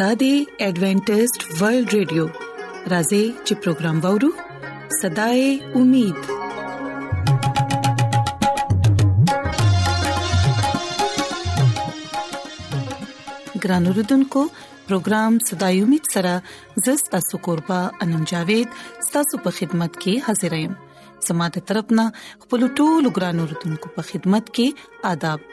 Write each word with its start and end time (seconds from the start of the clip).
دا 0.00 0.08
دی 0.20 0.30
ایڈونٹسټ 0.64 1.44
ورلد 1.60 1.92
رادیو 1.98 2.24
راځي 2.92 3.20
چې 3.46 3.52
پروگرام 3.64 4.00
وورو 4.06 4.28
صداي 4.96 5.44
امید 5.80 6.18
ګران 13.64 13.86
اوردونکو 13.92 14.44
پروگرام 14.92 15.38
صداي 15.50 15.80
امید 15.86 16.12
سره 16.18 16.34
زستا 16.88 17.20
سوکوربا 17.30 17.80
انم 18.06 18.28
جاوید 18.34 18.78
ستاسو 19.10 19.44
په 19.48 19.54
خدمت 19.60 20.00
کې 20.02 20.18
حاضر 20.28 20.58
یم 20.62 20.78
سماده 21.30 21.66
طرفنا 21.72 22.08
خپل 22.44 22.68
ټولو 22.80 23.14
ګران 23.20 23.44
اوردونکو 23.46 23.94
په 24.00 24.10
خدمت 24.12 24.56
کې 24.58 25.14
آداب 25.14 25.52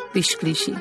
پیښ 0.13 0.29
کړی 0.41 0.53
شي 0.63 0.73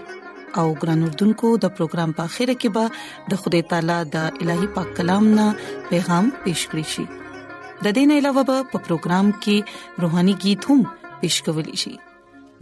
او 0.61 0.62
ګران 0.83 1.00
اردوونکو 1.06 1.48
د 1.64 1.73
پروګرام 1.78 2.11
په 2.19 2.23
اخیره 2.28 2.55
کې 2.61 2.69
به 2.77 3.33
د 3.33 3.42
خدای 3.42 3.62
تعالی 3.72 3.98
د 4.14 4.17
الهي 4.45 4.69
پاک 4.78 4.89
کلام 5.00 5.25
نه 5.39 5.47
پیغام 5.91 6.27
پیښ 6.45 6.59
کړی 6.70 6.87
شي 6.92 7.05
د 7.87 7.97
دین 7.98 8.11
علاوه 8.17 8.45
په 8.53 8.64
پروګرام 8.87 9.27
کې 9.42 9.56
روهاني 10.05 10.34
गीत 10.47 10.61
هم 10.70 10.81
پیښ 11.20 11.34
کول 11.48 11.69
شي 11.83 11.95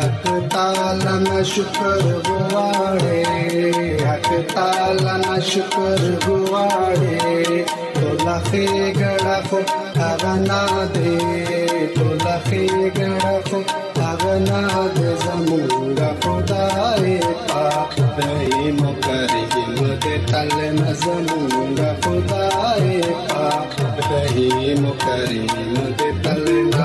हक 0.00 0.22
तालन 0.54 1.26
शुक्र 1.52 2.12
गुवाड़े 2.28 3.74
हक 4.10 4.30
तालन 4.56 5.24
शुक्र 5.48 6.12
गुवाड़े 6.26 7.64
तो 7.98 8.12
लखे 8.24 8.66
गड़फ 9.00 9.52
अगना 10.08 10.62
दे 10.94 11.14
तो 11.98 12.04
लखे 12.24 12.66
गड़फ 12.98 13.54
अगना 14.08 14.62
दे 14.96 15.12
जमूरा 15.24 16.10
खुदाए 16.24 17.16
पा 17.50 17.66
प्रेम 18.16 18.80
करी 19.08 19.44
मुझे 19.80 20.16
तलना 20.32 20.92
जमूरा 21.04 21.92
खुदाए 22.06 23.00
पा 23.32 23.46
रहीम 24.10 24.88
करीम 25.04 25.76
दे 26.00 26.10
तलना 26.24 26.77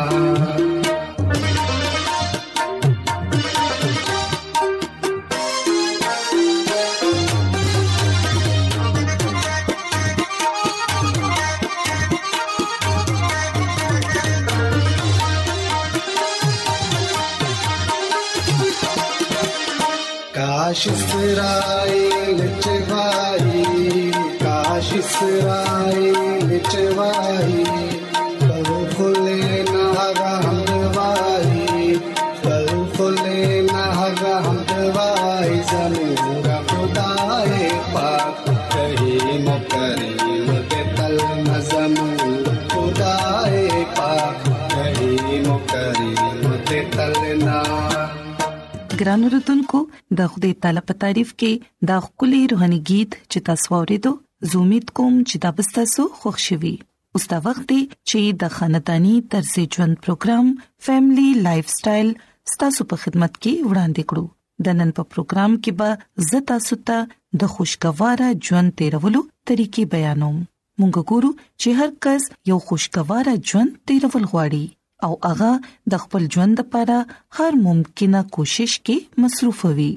काश 20.36 20.88
फिरा 21.10 21.52
ګرانو 49.14 49.28
رتونکو 49.32 49.80
د 50.20 50.30
خدای 50.36 50.54
تعالی 50.66 50.82
په 50.92 51.00
تعریف 51.02 51.32
کې 51.42 51.52
دا 51.90 51.98
خولي 52.06 52.40
روحاني 52.54 52.80
गीत 52.90 53.18
چې 53.32 53.40
تاسو 53.50 53.68
ورېدو 53.74 54.12
زومیت 54.54 54.88
کوم 55.00 55.12
چې 55.30 55.36
دا 55.44 55.50
به 55.60 55.66
تاسو 55.76 56.02
خوښ 56.20 56.36
شي 56.46 56.72
اوس 57.20 57.26
دا 57.36 57.40
وخت 57.48 57.66
دی 57.74 57.78
چې 58.10 58.20
د 58.46 58.52
خاندانی 58.56 59.14
طرز 59.36 59.54
ژوند 59.74 59.96
پروګرام 60.08 60.46
فیملی 60.86 61.28
لایف 61.46 61.68
سټایل 61.78 62.10
ستاسو 62.56 62.82
په 62.94 63.02
خدمت 63.06 63.34
کې 63.44 63.68
وړاندې 63.70 64.04
کړو 64.14 64.26
د 64.70 64.80
نن 64.82 64.90
په 65.02 65.12
پروګرام 65.12 65.52
کې 65.64 65.72
به 65.82 66.30
زتا 66.34 66.58
ستا 66.70 66.98
د 67.40 67.44
خوشګوار 67.54 68.26
ژوند 68.50 68.76
تیرولو 68.82 69.22
طریقې 69.48 69.92
بیانوم 69.98 70.38
مونږ 70.40 71.12
ګورو 71.12 71.32
چې 71.40 71.82
هر 71.82 71.96
کس 72.08 72.32
یو 72.54 72.60
خوشګوار 72.68 73.34
ژوند 73.54 73.80
تیرول 73.92 74.26
غواړي 74.36 74.66
او 75.06 75.12
هغه 75.30 75.52
د 75.94 76.04
خپل 76.04 76.24
ژوند 76.36 76.56
لپاره 76.62 76.98
هر 77.40 77.54
ممکنه 77.68 78.20
کوشش 78.38 78.74
کې 78.86 78.98
مصروف 79.24 79.60
وي 79.80 79.90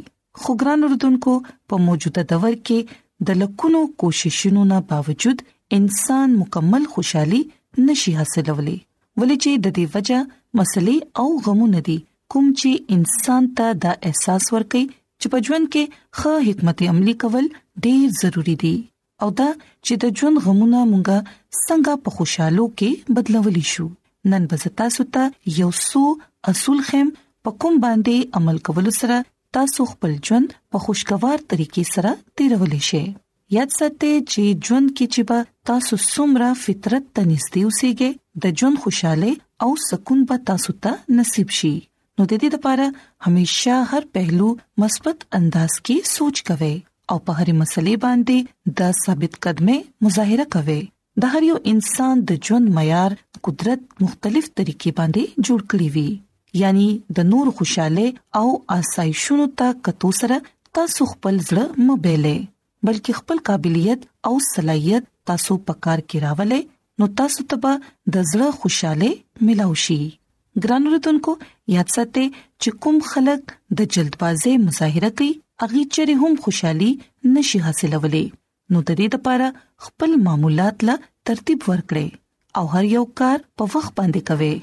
خو 0.45 0.51
ګران 0.63 0.81
اردوونکو 0.89 1.35
په 1.73 1.81
موجوده 1.89 2.25
دور 2.33 2.57
کې 2.71 3.29
د 3.29 3.41
لکونو 3.43 3.83
کوششونو 4.05 4.65
نه 4.73 4.79
باوجود 4.91 5.45
انسان 5.79 6.37
مکمل 6.43 6.89
خوشحالي 6.97 7.43
نشي 7.87 8.15
حاصلولی 8.19 8.77
ولې 9.21 9.37
چې 9.45 9.63
د 9.67 9.77
دې 9.77 9.85
وجہ 9.95 10.19
مسلې 10.61 10.97
او 11.21 11.29
غمونه 11.49 11.85
دي 11.91 11.99
کوم 12.35 12.49
چې 12.61 12.97
انسان 12.99 13.49
ته 13.61 13.79
دا 13.87 13.93
احساس 14.11 14.51
ورکي 14.57 14.85
چې 15.21 15.27
په 15.35 15.47
ژوند 15.49 15.71
کې 15.77 16.23
خه 16.23 16.35
حکمت 16.49 16.85
عملی 16.95 17.15
کول 17.27 17.45
ډېر 17.45 18.21
ضروری 18.23 18.57
دي 18.65 18.75
او 19.25 19.29
دا 19.43 19.47
چې 19.87 19.95
د 20.05 20.19
ژوند 20.21 20.43
غمونه 20.47 20.83
مونږه 20.95 21.31
څنګه 21.31 22.09
په 22.09 22.17
خوشحالو 22.17 22.65
کې 22.81 23.19
بدلولی 23.19 23.67
شو 23.75 23.87
نن 24.33 24.47
به 24.51 24.57
تاسو 24.81 25.05
ته 25.17 25.25
یو 25.61 25.71
څو 25.89 26.01
اصول 26.53 26.79
خم 26.89 27.09
په 27.45 27.51
کوم 27.65 27.75
باندې 27.85 28.17
عمل 28.41 28.57
کول 28.69 28.87
سره 29.01 29.19
تاسو 29.59 29.85
خپل 29.91 30.13
ژوند 30.29 30.49
په 30.75 30.85
خوشگوار 30.87 31.45
طریقې 31.51 31.85
سره 31.95 32.11
تیرول 32.41 32.75
شئ 32.89 33.03
یاد 33.57 33.71
ساتئ 33.79 34.11
چې 34.21 34.71
ژوند 34.71 34.91
کې 34.97 35.07
چې 35.15 35.21
به 35.29 35.39
تاسو 35.71 35.95
څومره 36.13 36.49
فطرت 36.65 37.05
ته 37.19 37.23
نږدې 37.33 37.63
اوسئ 37.69 37.91
د 38.47 38.59
ژوند 38.63 38.77
خوشاله 38.87 39.33
او 39.67 39.71
سکون 39.89 40.21
به 40.33 40.43
تاسو 40.53 40.77
ته 40.87 41.17
نصیب 41.21 41.55
شي 41.61 41.73
نو 42.17 42.29
د 42.33 42.35
دې 42.41 42.51
لپاره 42.59 42.87
همیشا 43.29 43.77
هر 43.93 44.11
پهلو 44.19 44.49
مثبت 44.85 45.25
انداز 45.41 45.79
کې 45.79 46.13
سوچ 46.17 46.45
کوئ 46.51 46.75
او 47.15 47.21
په 47.31 47.41
هر 47.41 47.57
مسلې 47.63 48.05
باندې 48.09 48.77
د 48.83 49.01
ثابت 49.05 49.41
قدمه 49.49 49.79
مظاهره 50.09 50.47
کوئ 50.59 50.79
د 51.23 51.31
هر 51.35 51.43
یو 51.51 51.55
انسان 51.73 52.15
د 52.31 52.47
ژوند 52.47 52.67
معیار 52.77 53.11
قدرت 53.47 53.81
مختلف 54.05 54.45
طریقې 54.59 54.91
باندې 54.99 55.23
جوړ 55.49 55.61
کړی 55.71 55.89
وي 55.95 56.11
یعنی 56.63 56.89
د 57.19 57.27
نور 57.33 57.47
خوشاله 57.61 58.05
او 58.41 58.49
آسایشونو 58.79 59.47
ته 59.63 59.67
کتو 59.89 60.11
سره 60.21 60.37
تاسو 60.81 61.03
خپل 61.15 61.35
ځړه 61.49 61.65
مبهله 61.89 62.37
بلکې 62.87 63.13
خپل 63.23 63.37
قابلیت 63.49 64.01
او 64.31 64.35
صلاحيت 64.53 65.05
تاسو 65.33 65.53
پکار 65.71 65.99
کې 66.09 66.19
راولې 66.25 66.61
نو 67.03 67.13
تاسو 67.25 67.47
ته 67.53 67.57
به 67.67 67.73
د 67.81 68.17
ځړه 68.31 68.49
خوشاله 68.61 69.11
ملاوي 69.49 69.81
شي 69.89 70.01
ګران 70.63 70.83
رتونکو 70.97 71.31
یاد 71.77 71.97
ساتئ 71.99 72.27
چې 72.63 72.79
کوم 72.85 72.99
خلک 73.13 73.45
د 73.81 73.95
جلدبازۍ 73.99 74.55
مظاهره 74.71 75.11
کوي 75.21 75.33
اغي 75.67 75.83
چره 75.97 76.15
هم 76.25 76.39
خوشحالي 76.47 76.91
نشي 77.37 77.61
حاصلولې 77.69 78.25
نو 78.73 78.79
د 78.89 78.97
دې 79.01 79.07
لپاره 79.15 79.47
خپل 79.87 80.11
معمولات 80.27 80.77
لا 80.89 80.95
ترتیب 81.31 81.61
ورکړئ 81.71 82.09
او 82.61 82.65
هر 82.75 82.85
یو 82.97 83.05
کار 83.21 83.39
په 83.61 83.65
وخت 83.75 83.93
باندې 83.99 84.21
کوئ 84.31 84.55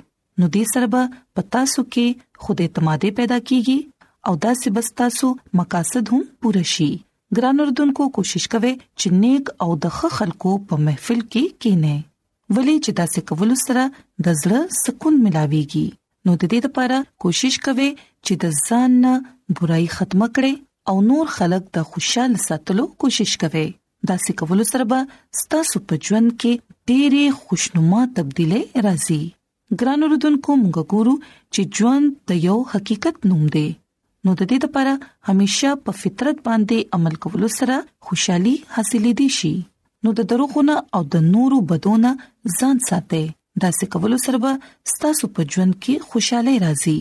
نو 0.42 0.46
دې 0.56 0.64
سره 0.74 0.86
به 0.96 1.04
پتا 1.40 1.62
سو 1.74 1.82
کې 1.94 2.08
خود 2.48 2.58
اعتمادي 2.66 3.12
پیدا 3.20 3.38
کیږي 3.50 3.80
او 4.32 4.34
دا 4.44 4.52
سه 4.62 4.68
بس 4.76 4.88
تاسو 5.02 5.28
مقاصد 5.60 6.06
هم 6.16 6.24
پوره 6.46 6.64
شي 6.74 6.88
ګران 7.38 7.62
اردوونکو 7.64 8.08
کوشش 8.18 8.46
کوي 8.56 8.72
چې 9.00 9.08
نیک 9.24 9.46
او 9.66 9.68
د 9.86 9.94
ښه 9.98 10.10
خلکو 10.18 10.52
په 10.72 10.82
محفل 10.88 11.22
کې 11.22 11.58
کینې 11.66 12.58
ولی 12.58 12.76
چې 12.84 12.92
تاسو 13.00 13.26
کول 13.32 13.54
سره 13.66 13.84
د 14.26 14.28
زړه 14.42 14.80
سکون 14.82 15.20
ملاويږي 15.26 15.86
نو 16.26 16.36
د 16.42 16.52
دې 16.54 16.60
لپاره 16.66 17.00
کوشش 17.28 17.56
کوي 17.68 17.90
چې 18.26 18.34
د 18.44 18.46
ځان 18.68 19.00
نه 19.06 19.14
برای 19.62 19.86
ختمه 19.98 20.28
کړي 20.36 20.54
او 20.92 20.96
نور 21.14 21.26
خلک 21.38 21.64
د 21.80 21.88
خوشاله 21.94 22.44
ساتلو 22.50 22.86
کوشش 23.06 23.38
کوي 23.46 23.66
داسې 24.10 24.34
کول 24.40 24.62
سره 24.72 24.86
به 24.92 25.00
ستاسو 25.42 25.80
په 25.92 25.96
ژوند 26.08 26.30
کې 26.42 26.52
ډېری 26.90 27.24
خوشنما 27.42 28.02
تبدیلې 28.18 28.62
راځي 28.88 29.22
ګران 29.84 30.02
اوردونکو 30.08 30.52
موږ 30.64 30.80
ګورو 30.96 31.14
چې 31.54 31.62
ژوند 31.80 32.06
د 32.32 32.42
یو 32.48 32.58
حقیقت 32.74 33.16
نوم 33.32 33.44
دی 33.56 33.66
نو 34.28 34.34
د 34.42 34.52
دې 34.52 34.68
لپاره 34.68 35.14
همیشه 35.30 35.72
په 35.86 35.92
فطرت 36.02 36.38
باندې 36.48 36.78
عمل 37.00 37.16
کول 37.28 37.44
سره 37.60 37.78
خوشحالي 38.10 38.56
حاصلې 38.76 39.12
دي 39.22 39.30
شي 39.38 39.54
نو 40.06 40.14
د 40.20 40.28
دروغونه 40.34 40.76
او 41.00 41.02
د 41.16 41.26
نورو 41.34 41.62
بدونه 41.74 42.12
ځان 42.58 42.84
ساتي 42.92 43.24
دا 43.62 43.70
څه 43.78 43.92
کول 43.96 44.14
سره 44.26 44.44
به 44.44 44.54
ستاسو 44.96 45.32
په 45.38 45.48
ژوند 45.56 45.78
کې 45.80 46.14
خوشاله 46.14 46.54
راځي 46.66 46.98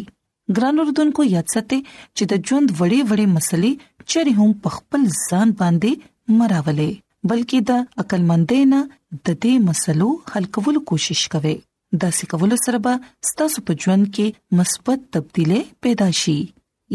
ګران 0.56 0.81
اردوونکو 0.82 1.28
یاد 1.34 1.52
ساتئ 1.56 1.81
چې 2.16 2.25
د 2.32 2.34
ژوند 2.48 2.69
وړې 2.78 3.00
وړې 3.08 3.26
مسلې 3.37 3.72
چیرې 4.10 4.32
هم 4.40 4.50
په 4.64 4.69
خپل 4.78 5.02
ځان 5.28 5.48
باندې 5.60 6.12
مراولې 6.38 6.90
بلکې 7.28 7.58
د 7.69 8.00
عقلمندې 8.02 8.60
نه 8.72 8.80
د 9.26 9.28
دې 9.42 9.54
مسلو 9.69 10.08
حل 10.32 10.44
کولو 10.56 10.80
کوشش 10.92 11.22
کوي 11.34 11.54
د 12.04 12.14
سکولو 12.19 12.56
سره 12.64 12.78
به 12.84 12.94
ستاسو 13.30 13.58
په 13.70 13.84
ژوند 13.84 14.04
کې 14.14 14.26
مثبت 14.60 14.98
تبدیلې 15.12 15.60
پیدا 15.86 16.08
شي 16.22 16.36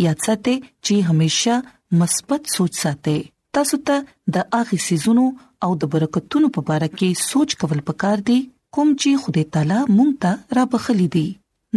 یاد 0.04 0.18
ساتئ 0.28 0.56
چې 0.86 0.94
همیشه 1.10 1.56
مثبت 2.04 2.42
سوچ 2.56 2.74
ساتئ 2.84 3.18
تاسو 3.58 3.78
ته 3.90 3.98
د 4.38 4.46
اغه 4.60 4.78
سيزونو 4.88 5.26
او 5.68 5.72
د 5.84 5.92
برکتونو 5.96 6.48
په 6.58 6.62
اړه 6.76 6.90
کې 6.98 7.10
سوچ 7.32 7.50
کول 7.64 7.80
پکار 7.92 8.18
دي 8.32 8.38
کوم 8.78 8.90
چې 9.02 9.10
خدای 9.26 9.46
تعالی 9.56 9.80
مونږ 9.98 10.12
ته 10.26 10.32
را 10.60 10.64
بخلي 10.74 11.08
دي 11.16 11.26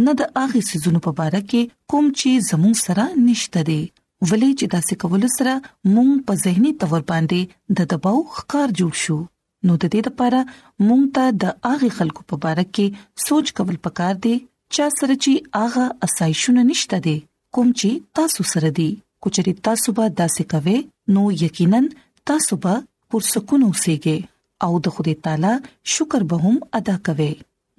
نه 0.05 0.11
د 0.23 0.35
اغه 0.43 0.59
سيزونو 0.73 0.99
په 1.07 1.11
اړه 1.25 1.41
کې 1.49 1.61
کوم 1.93 2.05
چې 2.19 2.31
زموږ 2.49 2.75
سره 2.85 3.03
نشته 3.29 3.59
دي 3.71 3.81
ولې 4.29 4.49
چې 4.59 4.65
داسې 4.73 4.93
کول 5.01 5.23
سره 5.37 5.53
مونږ 5.93 6.11
په 6.25 6.33
زهنی 6.43 6.71
تور 6.81 7.01
باندې 7.11 7.41
د 7.79 7.87
دباو 7.93 8.19
ښکار 8.35 8.67
جوړ 8.79 8.93
شو 9.03 9.17
نو 9.65 9.73
د 9.83 9.93
دې 9.93 10.01
لپاره 10.11 10.39
مونږ 10.87 11.03
ته 11.15 11.23
د 11.41 11.43
اغه 11.71 11.89
خلکو 11.99 12.21
په 12.33 12.51
اړه 12.51 12.65
کې 12.75 12.87
سوچ 13.25 13.45
کول 13.59 13.77
پکار 13.87 14.15
دی 14.27 14.35
چې 14.73 14.83
سره 14.99 15.13
چې 15.23 15.33
اغه 15.65 15.85
اسایشونه 16.09 16.61
نشته 16.71 16.97
دي 17.09 17.17
کوم 17.57 17.69
چې 17.79 17.89
تاسو 18.19 18.41
سره 18.53 18.69
دي 18.81 18.89
کچري 19.27 19.53
تاسو 19.69 19.89
به 19.99 20.05
داسې 20.19 20.43
کوي 20.51 20.77
نو 21.17 21.21
یقینا 21.43 21.81
تاسو 22.29 22.53
به 22.65 22.75
پرسکون 23.13 23.61
اوسئګي 23.65 24.17
او 24.67 24.71
د 24.85 24.95
خدای 24.95 25.15
تعالی 25.27 25.53
شکر 25.95 26.21
به 26.31 26.37
هم 26.43 26.57
ادا 26.79 26.95
کوي 27.09 27.33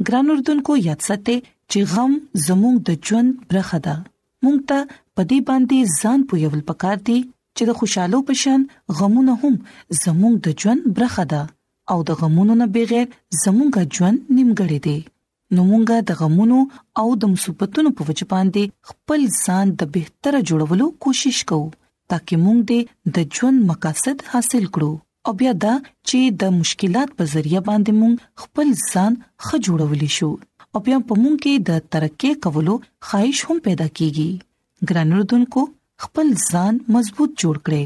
ګران 0.06 0.26
اردوونکو 0.34 0.72
یاد 0.88 1.00
ساتئ 1.10 1.38
چې 1.70 1.78
غم 1.94 2.12
زموږ 2.46 2.74
د 2.90 3.10
ژوند 3.10 3.30
برخه 3.54 3.78
ده 3.86 3.94
مونږ 4.44 4.58
ته 4.72 4.78
په 5.16 5.22
دې 5.30 5.40
باندې 5.48 5.78
ځان 6.00 6.18
پویول 6.32 6.60
پکار 6.68 6.98
دي 7.08 7.16
چې 7.56 7.62
د 7.70 7.74
خوشحالو 7.78 8.18
پشن 8.28 8.60
غمونه 8.98 9.32
هم 9.42 9.54
زموږ 10.02 10.34
د 10.44 10.54
ژوند 10.62 10.80
برخه 10.98 11.24
ده 11.32 11.42
او 11.94 11.98
د 12.10 12.20
غمونو 12.20 12.54
نه 12.60 12.66
بغیر 12.76 13.06
زموږ 13.42 13.70
ژوند 13.98 14.18
نیمګړی 14.36 14.78
دی 14.86 14.98
نو 15.56 15.60
مونږه 15.70 15.96
د 16.10 16.18
غمونو 16.20 16.58
او 17.02 17.04
د 17.22 17.30
مصیبتونو 17.34 17.88
په 17.98 18.02
وجه 18.10 18.26
باندې 18.34 18.62
خپل 18.92 19.20
ځان 19.44 19.66
د 19.82 19.90
بهتره 19.96 20.40
جوړولو 20.50 20.86
کوشش 21.06 21.38
کوو 21.52 21.66
ترڅو 22.12 22.36
مونږ 22.44 22.58
دې 22.70 22.80
د 23.16 23.40
ژوند 23.40 23.58
مقاصد 23.72 24.16
حاصل 24.30 24.64
کړو 24.76 24.92
او 25.26 25.30
بیا 25.42 25.52
دا 25.66 25.74
چې 26.08 26.20
د 26.44 26.54
مشکلات 26.62 27.08
په 27.18 27.22
ذریعہ 27.34 27.60
باندې 27.68 27.92
مونږ 28.00 28.14
خپل 28.46 28.66
ځان 28.92 29.12
خ 29.48 29.60
جوړولې 29.66 30.10
شو 30.16 30.30
او 30.74 30.78
بیا 30.88 30.96
په 31.10 31.14
مونږ 31.22 31.36
کې 31.44 31.54
د 31.68 31.84
ترقې 31.92 32.30
کولو 32.48 32.74
خواهش 33.08 33.36
هم 33.50 33.58
پیدا 33.68 33.88
کیږي 34.00 34.30
ګرانوردونکو 34.90 35.60
خپل 36.04 36.28
ځان 36.50 36.74
مضبوط 36.96 37.30
جوړ 37.42 37.56
کړي 37.68 37.84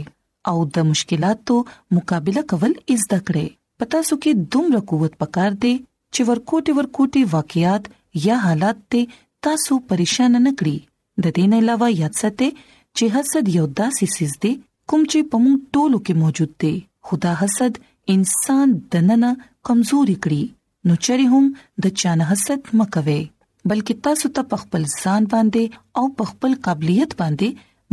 او 0.52 0.56
د 0.76 0.86
مشکلاتو 0.90 1.56
مقابله 1.96 2.42
کول 2.52 2.72
زده 3.02 3.18
کړي 3.26 3.46
پتا 3.82 4.00
سو 4.10 4.16
کې 4.24 4.38
دومره 4.56 4.80
قوت 4.92 5.14
پکار 5.24 5.52
دی 5.64 5.72
چې 6.14 6.20
ورکوټي 6.28 6.72
ورکوټي 6.78 7.22
واقعیات 7.36 7.84
یا 8.26 8.36
حالات 8.44 8.78
ته 8.94 9.10
تاسو 9.48 9.72
پریشان 9.92 10.32
نه 10.46 10.52
کړي 10.60 10.76
د 11.24 11.36
دې 11.36 11.44
نه 11.52 11.56
علاوه 11.64 11.88
یاد 12.02 12.14
ساتئ 12.22 12.50
چې 12.96 13.04
حسد 13.18 13.44
یو 13.58 13.64
داسې 13.80 14.04
سیز 14.16 14.32
دی 14.44 14.52
کوم 14.92 15.02
چې 15.10 15.20
په 15.34 15.44
موږ 15.44 15.56
ټولو 15.78 15.98
کې 16.04 16.14
موجود 16.24 16.52
دی 16.64 16.74
خدا 17.10 17.32
حسد 17.44 17.72
انسان 18.14 18.66
دننه 18.96 19.30
کمزوري 19.70 20.16
کړي 20.26 20.42
نو 20.90 21.00
چری 21.08 21.26
هم 21.34 21.44
د 21.86 21.96
چانه 22.02 22.24
حسد 22.32 22.60
مکوي 22.82 23.22
بلکې 23.70 23.94
تاسو 24.08 24.28
ته 24.36 24.42
په 24.50 24.56
خپل 24.64 24.82
ځان 24.90 25.24
باندې 25.30 25.62
او 26.00 26.04
په 26.20 26.24
خپل 26.32 26.52
قابلیت 26.68 27.12
باندې 27.22 27.48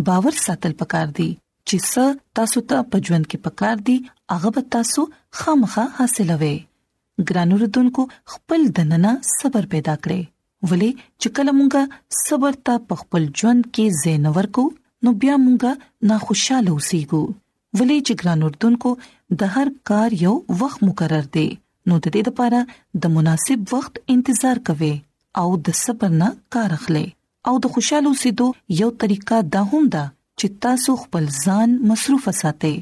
باور 0.10 0.36
ساتل 0.46 0.74
پکار 0.82 1.08
دي 1.22 1.30
چې 1.70 1.78
څه 1.94 2.04
تاسو 2.40 2.64
ته 2.72 2.84
په 2.96 3.02
ژوند 3.08 3.30
کې 3.30 3.40
پکار 3.46 3.78
دي 3.90 3.96
هغه 4.34 4.64
تاسو 4.76 5.06
خامخا 5.40 5.86
حاصلوي 6.00 6.52
ګرانو 7.32 7.58
ردوونکو 7.64 8.06
خپل 8.36 8.68
دننه 8.80 9.14
صبر 9.32 9.68
پیدا 9.74 9.96
کړئ 10.06 10.72
ولې 10.72 11.06
چې 11.22 11.36
کله 11.38 11.52
مونږه 11.60 12.20
صبر 12.20 12.60
ته 12.70 12.84
په 12.90 13.00
خپل 13.02 13.28
ژوند 13.42 13.70
کې 13.70 14.02
زینور 14.04 14.50
کو 14.60 14.66
نو 15.08 15.14
بیا 15.24 15.38
مونږه 15.48 16.12
ناخوشاله 16.14 16.76
اوسېګو 16.76 17.80
ولې 17.80 18.10
چې 18.10 18.20
ګرانو 18.24 18.52
ردوونکو 18.54 18.94
د 19.42 19.56
هر 19.58 19.74
کار 19.92 20.18
یو 20.26 20.36
وخت 20.64 20.86
مقرر 20.92 21.32
دی 21.40 21.48
نو 21.54 21.98
د 21.98 22.14
دې 22.18 22.30
لپاره 22.30 23.02
د 23.06 23.18
مناسب 23.18 23.66
وخت 23.76 24.00
انتظار 24.18 24.64
کوئ 24.72 24.94
او 25.42 25.50
د 25.68 25.76
صبر 25.82 26.10
نه 26.22 26.28
کار 26.56 26.72
اخلي 26.78 27.06
او 27.52 27.54
د 27.66 27.72
خوشاله 27.76 28.12
سیدو 28.24 28.48
یو 28.80 28.90
طریقہ 29.04 29.38
دا 29.54 29.62
هم 29.72 29.86
ده 29.96 30.04
چې 30.40 30.58
تاسو 30.66 30.96
خپل 31.04 31.30
ځان 31.46 31.70
مصروف 31.92 32.28
ساتئ 32.42 32.74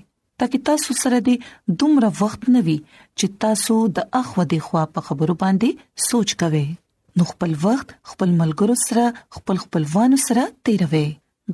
ترڅو 0.43 0.59
تاسو 0.69 0.95
سره 1.03 1.19
دې 1.27 1.75
دومره 1.83 2.09
وخت 2.21 2.47
نه 2.55 2.61
وي 2.67 2.75
چې 3.19 3.31
تاسو 3.45 3.77
د 3.99 4.07
اخو 4.19 4.45
د 4.55 4.59
خوا 4.67 4.83
په 4.95 5.05
خبرو 5.09 5.35
باندې 5.43 6.07
سوچ 6.07 6.33
کوئ 6.43 6.61
نو 7.21 7.27
خپل 7.31 7.55
وخت 7.63 7.95
خپل 8.13 8.35
ملګرو 8.41 8.75
سره 8.85 9.05
خپل 9.37 9.63
خپلوانو 9.63 10.21
سره 10.25 10.45
تیروي 10.69 11.05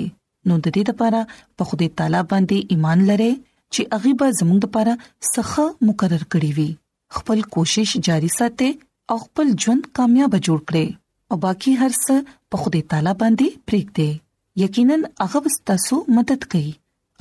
نو 0.49 0.55
د 0.65 0.73
دې 0.75 0.83
لپاره 0.89 1.19
په 1.61 1.69
خدای 1.71 1.89
تعالی 2.01 2.21
باندې 2.33 2.57
ایمان 2.75 2.99
لرې 3.09 3.31
چې 3.73 3.81
هغه 3.95 4.11
به 4.21 4.27
زموږ 4.39 4.59
لپاره 4.65 4.93
څخه 5.35 5.63
مقرر 5.89 6.23
کړی 6.31 6.51
وي 6.59 6.69
خپل 7.17 7.39
کوشش 7.57 7.89
جاری 8.09 8.31
ساتي 8.39 8.69
او 9.13 9.17
خپل 9.25 9.47
ژوند 9.65 9.83
کامیاب 9.99 10.33
جوړ 10.45 10.59
کړي 10.67 10.87
او 11.33 11.39
باقی 11.45 11.73
هر 11.83 11.91
څه 12.05 12.13
په 12.53 12.63
خدای 12.63 12.83
تعالی 12.93 13.13
باندې 13.21 13.47
پریږدي 13.71 14.09
یقینا 14.65 14.97
هغه 15.33 15.49
ستاسو 15.57 15.95
مدد 16.17 16.41
کوي 16.53 16.69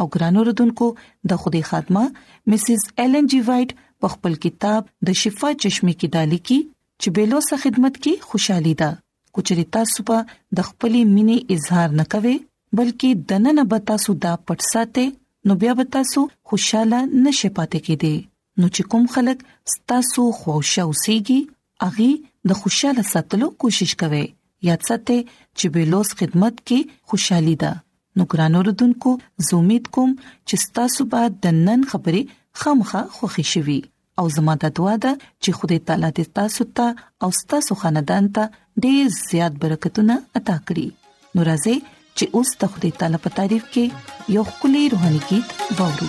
او 0.03 0.07
ګرانو 0.15 0.41
ردوونکو 0.49 0.87
د 1.33 1.43
خدای 1.43 1.63
خادمه 1.71 2.05
مسز 2.53 2.87
ایل 3.03 3.19
ان 3.21 3.31
جی 3.33 3.41
وایټ 3.51 3.85
په 4.05 4.15
خپل 4.15 4.35
کتاب 4.47 4.91
د 5.11 5.19
شفا 5.23 5.53
چشمه 5.63 5.95
کې 6.01 6.15
دالې 6.17 6.41
کې 6.49 6.73
چې 7.01 7.09
بیلو 7.19 7.41
سره 7.49 7.63
خدمت 7.65 7.95
کې 8.05 8.31
خوشحالي 8.33 8.75
ده 8.83 8.91
کچریتا 9.39 9.83
صبح 9.95 10.23
د 10.33 10.69
خپلې 10.69 11.15
مینې 11.15 11.57
اظهار 11.57 11.97
نکوي 12.03 12.37
بلکې 12.77 13.09
دننه 13.31 13.63
به 13.73 13.79
تاسو 13.91 14.11
دا 14.25 14.33
پټ 14.47 14.61
ساتئ 14.73 15.07
نو 15.47 15.53
بیا 15.63 15.73
به 15.81 15.85
تاسو 15.97 16.21
خوشاله 16.51 16.99
نشئ 17.25 17.49
پاتې 17.57 17.79
کېدئ 17.89 18.15
نو 18.61 18.67
چې 18.75 18.83
کوم 18.95 19.05
خلک 19.15 19.39
تاسو 19.93 20.23
خوشاله 20.41 20.87
اوسئ 20.91 21.19
اغه 21.89 22.09
د 22.53 22.61
خوشاله 22.61 23.03
ساتلو 23.13 23.47
کوشش 23.65 23.93
کوي 24.05 24.23
یاد 24.69 24.81
ساتئ 24.89 25.19
چې 25.59 25.67
بیلوس 25.77 26.11
خدمت 26.23 26.55
کې 26.71 26.79
خوشحالي 27.13 27.57
ده 27.67 27.73
نو 28.17 28.23
ګرانو 28.33 28.61
ردوونکو 28.71 29.11
زه 29.49 29.53
امید 29.61 29.85
کوم 29.97 30.11
چې 30.49 30.57
تاسو 30.81 31.01
به 31.15 31.23
د 31.47 31.61
نن 31.67 31.81
خبرې 31.91 32.23
خامخا 32.63 33.03
خوښی 33.19 33.45
شوي 33.57 33.81
او 34.21 34.25
زموږ 34.37 34.57
د 34.65 34.73
دعا 34.79 34.95
ده 35.05 35.13
چې 35.43 35.51
خدای 35.59 35.79
تعالی 35.91 36.09
دې 36.17 36.27
تاسو 36.41 36.63
ته 36.81 36.87
او 37.27 37.37
تاسو 37.55 37.73
خاندان 37.83 38.25
ته 38.39 38.45
ډیر 38.87 39.03
زیات 39.31 39.53
برکتونه 39.65 40.15
عطا 40.41 40.57
کړي 40.67 40.89
نو 41.37 41.41
راځي 41.51 41.77
چې 42.19 42.25
اوس 42.39 42.49
تخته 42.63 42.89
تعالی 43.03 43.19
په 43.27 43.31
تعریف 43.41 43.65
کې 43.73 43.85
یو 44.39 44.45
خولي 44.55 44.85
روحاني 44.95 45.21
गीत 45.29 45.47
وورو 45.83 46.09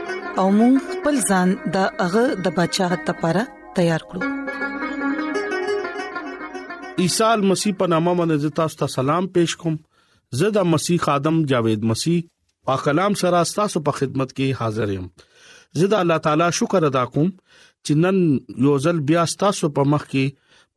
او 0.39 0.47
موږ 0.57 0.73
خپل 0.91 1.15
ځان 1.29 1.49
د 1.75 1.77
هغه 2.03 2.23
د 2.43 2.45
بچاغت 2.59 3.01
لپاره 3.11 3.41
تیار 3.79 4.01
کړو 4.11 4.21
عیسی 7.03 7.29
مسیح 7.49 7.71
په 7.81 7.85
نامه 7.93 8.11
باندې 8.19 8.53
تاسو 8.61 8.77
ته 8.83 8.89
سلام 8.95 9.27
پېښ 9.37 9.59
کوم 9.63 9.75
زه 10.41 10.51
د 10.59 10.69
مسیح 10.75 11.09
ادم 11.15 11.41
جاوید 11.51 11.81
مسیح 11.91 12.19
په 12.69 12.85
کلام 12.87 13.17
سره 13.23 13.41
تاسو 13.59 13.81
په 13.89 13.97
خدمت 13.99 14.33
کې 14.37 14.57
حاضر 14.63 14.95
یم 14.97 15.09
زه 15.81 15.91
د 15.93 15.93
الله 16.05 16.23
تعالی 16.27 16.49
شکر 16.63 16.87
ادا 16.91 17.03
کوم 17.15 17.29
چې 17.35 18.01
نن 18.07 18.23
یو 18.69 18.77
ځل 18.87 19.03
بیا 19.13 19.25
تاسو 19.45 19.71
په 19.79 19.87
مخ 19.95 20.07
کې 20.09 20.25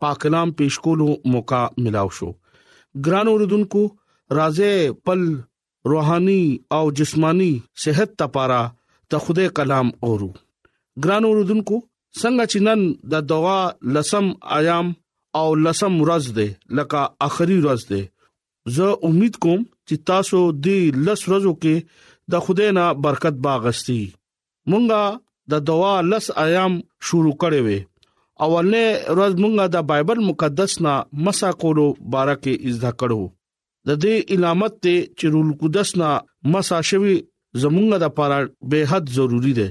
پاک 0.04 0.16
کلام 0.28 0.50
پېښ 0.62 0.84
کولو 0.87 1.08
موقع 1.37 1.62
ملو 1.87 2.08
شو 2.20 2.30
ګران 3.06 3.34
اوردونکو 3.34 3.84
رازې 4.37 4.73
پل 5.08 5.20
روحاني 5.94 6.42
او 6.76 6.84
جسمانی 6.99 7.52
صحت 7.84 8.11
لپاره 8.23 8.58
د 9.11 9.25
خدای 9.25 9.49
کلام 9.58 9.87
اورو 10.08 10.30
ګران 11.04 11.25
اوردونکو 11.28 11.76
څنګه 12.20 12.44
چې 12.50 12.58
نن 12.66 12.80
د 13.12 13.25
دوا 13.32 13.58
لسم 13.96 14.26
ایام 14.58 14.87
او 15.40 15.46
لسم 15.66 15.92
ورځ 16.02 16.25
ده 16.38 16.49
لکه 16.80 17.00
اخري 17.30 17.56
ورځ 17.64 17.82
ده 17.92 18.02
زه 18.76 18.87
امید 19.11 19.34
کوم 19.46 19.61
چې 19.88 19.94
تاسو 20.11 20.40
دې 20.66 20.80
لس 21.08 21.20
ورځو 21.30 21.52
کې 21.62 21.75
د 22.34 22.44
خدای 22.44 22.70
نه 22.78 22.84
برکت 23.06 23.34
باغستی 23.49 24.00
مونږه 24.70 25.02
د 25.54 25.66
دوا 25.73 25.92
لس 26.12 26.26
ایام 26.44 26.73
شروع 27.06 27.34
کړې 27.42 27.61
وې 27.66 27.80
اولنې 28.46 28.87
ورځ 29.16 29.32
مونږه 29.42 29.64
د 29.75 29.87
بایبل 29.90 30.18
مقدس 30.30 30.73
نه 30.87 30.94
مسا 31.28 31.50
کولو 31.64 31.87
بارکه 32.16 32.52
ازدا 32.70 32.92
کړو 33.00 33.23
د 33.90 34.00
دې 34.02 34.16
علامت 34.37 34.75
ته 34.82 34.94
چې 35.18 35.26
رول 35.34 35.49
قدس 35.62 35.88
نه 36.02 36.11
مسا 36.54 36.78
شوی 36.92 37.16
زمونږه 37.62 37.96
د 38.04 38.14
پاره 38.18 38.38
به 38.73 38.78
حد 38.90 39.04
ضروری 39.18 39.52
ده 39.61 39.68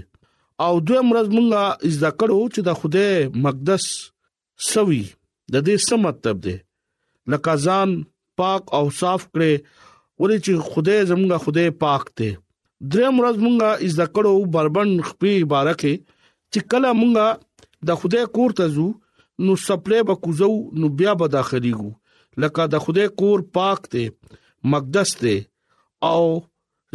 او 0.65 0.73
دوی 0.87 0.99
مرز 1.09 1.27
مونږه 1.35 1.63
از 1.89 1.97
دا 2.05 2.11
کړو 2.19 2.39
چې 2.53 2.59
د 2.67 2.69
خدای 2.79 3.13
مقدس 3.45 3.85
سوي 4.73 5.03
د 5.53 5.55
دې 5.67 5.75
څه 5.85 5.95
مطلب 6.07 6.37
ده 6.45 6.55
لکه 7.31 7.53
ځان 7.65 7.89
پاک 8.41 8.61
او 8.77 8.83
صاف 9.01 9.21
کړي 9.33 9.53
ولې 10.21 10.37
چې 10.45 10.51
خدای 10.73 10.99
زمونږه 11.11 11.37
خدای 11.45 11.69
پاک 11.85 12.03
ده 12.19 12.29
دریم 12.91 13.15
ورځ 13.19 13.35
مونږه 13.45 13.69
از 13.87 13.93
دا 14.01 14.07
کړو 14.15 14.33
بربند 14.55 14.93
خپې 15.09 15.33
بارکه 15.53 15.93
چې 16.51 16.59
کله 16.71 16.89
مونږه 16.99 17.27
د 17.91 17.99
خدای 18.01 18.23
کور 18.35 18.51
ته 18.59 18.65
ځو 18.75 18.87
نو 19.45 19.51
سپلې 19.67 19.99
به 20.09 20.15
کوزو 20.23 20.53
نو 20.79 20.87
بیا 20.97 21.13
به 21.21 21.27
داخليګو 21.37 21.91
لکه 22.41 22.63
د 22.73 22.83
خدای 22.85 23.07
کور 23.19 23.37
پاک 23.57 23.79
دی 23.93 24.03
مقدس 24.73 25.09
دی 25.21 25.37
او 26.11 26.23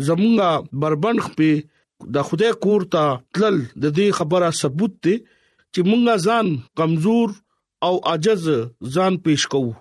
زمونږه 0.06 0.48
بربند 0.82 1.18
خپې 1.26 1.52
د 2.14 2.16
خدای 2.28 2.52
کور 2.64 2.82
ته 2.94 3.02
تلل 3.34 3.56
د 3.82 3.84
دې 3.98 4.06
خبره 4.18 4.48
ثبوت 4.60 4.92
دی 5.04 5.14
چې 5.72 5.80
مونږه 5.90 6.14
ځان 6.26 6.46
کمزور 6.80 7.28
او 7.86 7.94
عجز 8.12 8.44
ځان 8.94 9.18
پېښ 9.24 9.42
کوو 9.54 9.72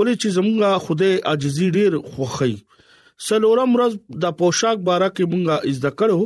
ولې 0.00 0.14
چې 0.22 0.28
زمونږه 0.36 0.70
خدای 0.86 1.14
عاجزي 1.30 1.68
ډېر 1.76 1.98
خوخی 2.12 2.54
سلورم 3.26 3.70
ورځ 3.76 3.92
د 4.22 4.36
پوشاک 4.38 4.76
باره 4.88 5.08
کې 5.16 5.24
مونږه 5.32 5.56
از 5.70 5.78
ذکرو 5.86 6.20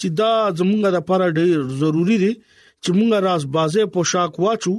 چې 0.00 0.06
دا 0.20 0.32
زمونږه 0.60 0.88
د 0.92 0.96
لپاره 0.98 1.34
ډېر 1.38 1.56
ضروری 1.82 2.16
دی 2.24 2.32
چې 2.82 2.90
مونږه 2.98 3.18
راز 3.28 3.42
بازه 3.56 3.88
پوشاک 3.96 4.32
واچو 4.44 4.74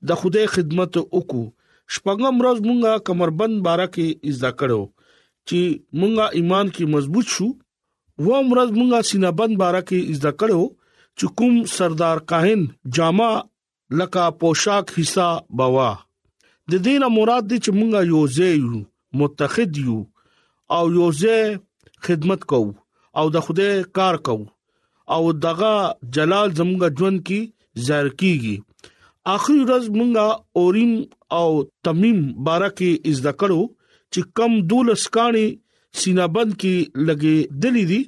د 0.08 0.22
خدای 0.22 0.46
خدمت 0.56 0.94
وکړو 1.18 1.46
شپږم 1.94 2.36
ورځ 2.42 2.58
مونږه 2.68 2.92
کمربند 3.08 3.56
بارکه 3.68 4.06
زده 4.38 4.52
کړو 4.60 4.82
چې 5.48 5.60
مونږه 6.00 6.26
ایمان 6.38 6.68
کې 6.76 6.84
مضبوط 6.96 7.28
شو 7.36 7.48
و 8.26 8.28
امرز 8.42 8.70
مونږه 8.78 9.00
سینه 9.10 9.30
بند 9.42 9.54
بارکه 9.64 9.98
زده 10.20 10.32
کړو 10.40 10.64
چې 11.18 11.26
کوم 11.38 11.54
سردار 11.76 12.18
کاهن 12.32 12.62
جامه 12.98 13.32
لکه 14.02 14.24
پوشاک 14.40 14.86
حصہ 14.98 15.30
بوا 15.62 15.92
د 16.74 16.84
دینه 16.88 17.08
مراد 17.18 17.44
دي 17.52 17.58
چې 17.64 17.72
مونږه 17.80 18.00
یو 18.12 18.22
ځای 18.38 18.54
یو 18.64 18.76
متحد 19.22 19.72
یو 19.86 20.00
او 20.76 20.84
یو 21.00 21.08
ځای 21.22 21.42
خدمت 22.06 22.42
کوو 22.54 22.72
او 23.20 23.26
د 23.36 23.46
خوده 23.46 23.70
کار 23.98 24.16
کوو 24.30 24.46
او 25.16 25.22
دغه 25.48 25.74
جلال 26.16 26.48
زموږ 26.58 26.84
ژوند 27.00 27.18
کې 27.28 27.42
ظاهر 27.88 28.08
کیږي 28.22 28.56
اخري 29.34 29.60
ورځ 29.68 29.86
مونږه 29.98 30.28
اوریم 30.62 30.94
او 31.40 31.50
تمیم 31.86 32.20
بارکه 32.48 32.90
از 33.12 33.18
دکړو 33.28 33.62
چې 34.14 34.20
کم 34.38 34.52
دولس 34.72 35.04
کانی 35.16 35.48
سینابند 36.02 36.52
کې 36.62 36.76
لګې 37.08 37.38
دلی 37.64 37.86
دي 37.92 38.02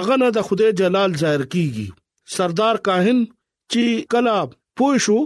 اغه 0.00 0.14
نه 0.22 0.28
د 0.36 0.46
خدای 0.48 0.70
جلال 0.80 1.10
ظاهر 1.22 1.42
کیږي 1.52 1.86
سردار 2.34 2.76
کاهن 2.88 3.18
چې 3.72 3.84
کلا 4.14 4.36
پوښو 4.76 5.18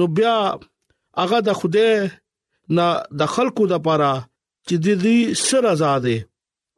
نو 0.00 0.04
بیا 0.16 0.34
اغه 1.26 1.38
د 1.50 1.60
خدای 1.60 1.92
نه 2.80 2.88
د 3.22 3.32
خلکو 3.36 3.64
د 3.74 3.82
پاره 3.86 4.12
چې 4.66 4.74
د 4.84 5.02
دې 5.04 5.18
سر 5.46 5.64
آزادې 5.72 6.18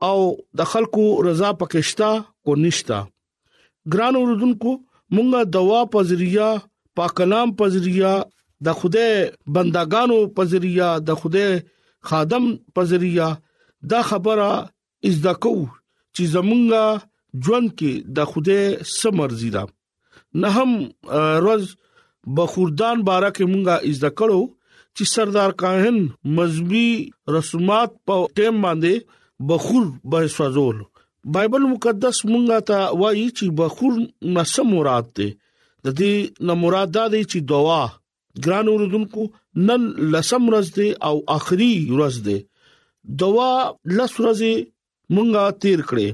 او 0.08 0.18
د 0.60 0.70
خلکو 0.74 1.04
رضا 1.30 1.50
پکښتا 1.64 2.10
کو 2.44 2.52
نشتا 2.66 2.98
ګران 3.92 4.14
اوردونکو 4.22 4.70
مونږه 5.14 5.40
دوا 5.58 5.80
په 5.96 6.06
ذریعہ 6.12 6.50
پاک 6.96 7.18
نام 7.30 7.48
پزریا 7.58 8.14
د 8.66 8.76
خوده 8.80 9.06
بندگانو 9.54 10.18
پزریا 10.36 10.90
د 11.08 11.16
خوده 11.20 11.46
خادم 12.10 12.44
پزریا 12.76 13.28
دا 13.92 14.00
خبره 14.10 14.50
از 15.10 15.16
د 15.26 15.40
کو 15.46 15.54
چې 16.14 16.22
زمونږه 16.34 16.86
ژوند 17.46 17.68
کې 17.78 17.92
د 18.18 18.28
خوده 18.30 18.60
سمرزي 18.98 19.50
دا 19.56 19.64
نه 20.44 20.48
هم 20.56 20.70
روز 21.46 21.64
بخوردان 22.36 22.96
بارکه 23.08 23.44
مونږه 23.52 23.76
از 23.90 23.98
د 24.04 24.08
کړو 24.18 24.42
چې 24.96 25.04
سردار 25.14 25.50
کاهن 25.62 25.96
مذهبي 26.38 26.88
رسومات 27.36 27.90
په 28.10 28.16
ټیم 28.40 28.56
باندې 28.64 28.94
بخور 29.52 29.84
به 30.14 30.18
سوزول 30.40 30.76
بایبل 31.36 31.62
مقدس 31.72 32.18
مونږه 32.30 32.58
ته 32.68 32.78
وایي 33.02 33.26
چې 33.36 33.44
بخور 33.62 33.92
نسم 34.38 34.66
مراد 34.76 35.06
ده 35.20 35.28
د 35.86 35.92
دې 36.00 36.12
نو 36.46 36.54
مراد 36.62 36.88
دا 36.96 37.04
دی 37.14 37.22
چې 37.30 37.38
دوا 37.50 37.80
ګران 38.44 38.66
اوردونکو 38.72 39.22
نن 39.70 39.82
لسم 40.12 40.42
ورځ 40.48 40.66
دی 40.78 40.88
او 41.08 41.16
اخري 41.38 41.72
ورځ 41.94 42.16
دی 42.28 42.38
دوا 43.22 43.50
لس 43.96 44.12
ورځې 44.20 44.52
مونږه 45.16 45.42
تیر 45.64 45.80
کړې 45.88 46.08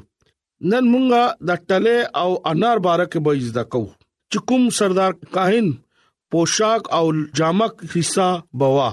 نن 0.73 0.85
مونږه 0.93 1.23
د 1.51 1.61
ټله 1.69 1.97
او 2.23 2.31
انار 2.55 2.77
بارکه 2.89 3.19
به 3.29 3.33
زده 3.51 3.65
کو 3.75 3.83
چې 4.33 4.39
کوم 4.53 4.63
سردار 4.81 5.13
کاهن 5.37 5.69
پوشاک 6.35 6.83
او 6.99 7.05
جامک 7.41 7.75
حصہ 7.95 8.29
بوا 8.63 8.89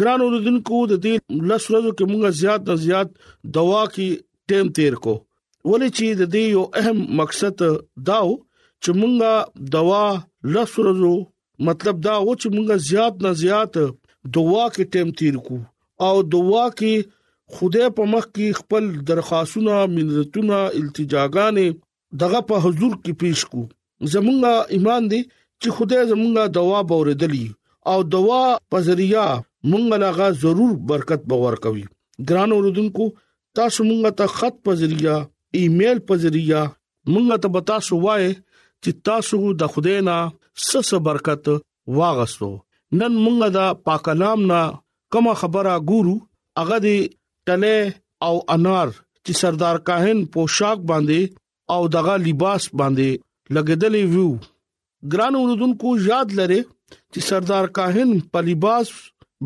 ګران 0.00 0.20
اوردونکو 0.24 0.82
د 0.94 1.02
دې 1.06 1.44
لس 1.52 1.70
ورځو 1.72 1.92
کې 2.00 2.10
مونږه 2.10 2.36
زیات 2.40 2.68
نه 2.72 2.80
زیات 2.88 3.14
دوا 3.60 3.84
کې 3.94 4.26
ټیم 4.48 4.74
تیر 4.80 4.94
کو 5.06 5.14
ولې 5.20 5.96
چې 5.96 6.20
د 6.20 6.36
دې 6.36 6.58
یو 6.58 6.66
اهم 6.82 7.22
مقصد 7.22 7.64
داو 8.10 8.34
چې 8.86 8.94
مونږه 9.02 9.68
دوا 9.74 10.04
لسرزو 10.56 11.14
مطلب 11.68 11.96
دا 12.06 12.12
و 12.26 12.34
چې 12.40 12.46
مونږه 12.54 12.74
زیات 12.88 13.14
نه 13.24 13.30
زیات 13.42 13.74
دوا 14.36 14.64
کې 14.74 14.84
ټیم 14.92 15.08
تیر 15.20 15.36
کو 15.46 15.56
او 16.08 16.12
دوا 16.34 16.64
کې 16.80 16.92
خدای 17.56 17.88
په 17.96 18.04
مخ 18.12 18.24
کې 18.34 18.46
خپل 18.60 18.84
درخواستونه 19.08 19.74
منځتونه 19.96 20.60
التجاګانې 20.68 21.68
دغه 22.22 22.42
په 22.52 22.62
حضور 22.68 22.94
کې 23.04 23.12
پیښ 23.24 23.50
کو 23.56 23.64
زمونږه 24.14 24.54
ایمان 24.78 25.10
دی 25.12 25.20
چې 25.60 25.68
خدای 25.80 26.04
زمونږه 26.12 26.44
دوا 26.60 26.78
بوردلی 26.94 27.44
او 27.92 27.98
دوا 28.14 28.40
په 28.74 28.86
ذریعہ 28.92 29.26
مونږه 29.70 30.00
لاغه 30.06 30.30
ضرور 30.46 30.72
برکت 30.94 31.26
باور 31.34 31.58
کوي 31.68 31.84
ګران 32.30 32.50
اوردونکو 32.58 33.10
تاسو 33.60 33.80
مونږه 33.92 34.16
ته 34.22 34.34
خط 34.40 34.62
په 34.68 34.80
ذریعہ 34.82 35.18
ایمیل 35.62 36.02
په 36.08 36.22
ذریعہ 36.26 36.62
مونږه 36.66 37.46
ته 37.46 37.56
بتا 37.58 37.82
شو 37.88 38.00
وای 38.08 38.30
چې 38.82 38.90
تاسو 39.08 39.38
د 39.60 39.72
خدای 39.74 39.98
نه 40.08 40.18
سس 40.68 40.90
برکت 41.08 41.44
واغستو 41.98 42.50
نن 43.00 43.14
مونږه 43.24 43.48
دا 43.56 43.66
پاک 43.88 44.06
نام 44.22 44.40
نه 44.50 44.60
کومه 45.14 45.34
خبره 45.42 45.72
ګورو 45.90 46.14
هغه 46.60 46.78
دې 46.84 46.98
تله 47.50 47.76
او 48.28 48.34
انار 48.56 48.88
چې 49.24 49.32
سردار 49.42 49.76
کاهن 49.90 50.18
پوشاک 50.36 50.78
باندې 50.90 51.22
او 51.74 51.80
دغه 51.96 52.14
لباس 52.26 52.62
باندې 52.80 53.10
لګیدلې 53.54 54.02
ویو 54.14 54.30
ګران 55.14 55.34
اوردونکو 55.40 55.88
یاد 56.10 56.28
لره 56.40 56.60
چې 57.12 57.20
سردار 57.28 57.66
کاهن 57.80 58.10
په 58.34 58.38
لباس 58.50 58.86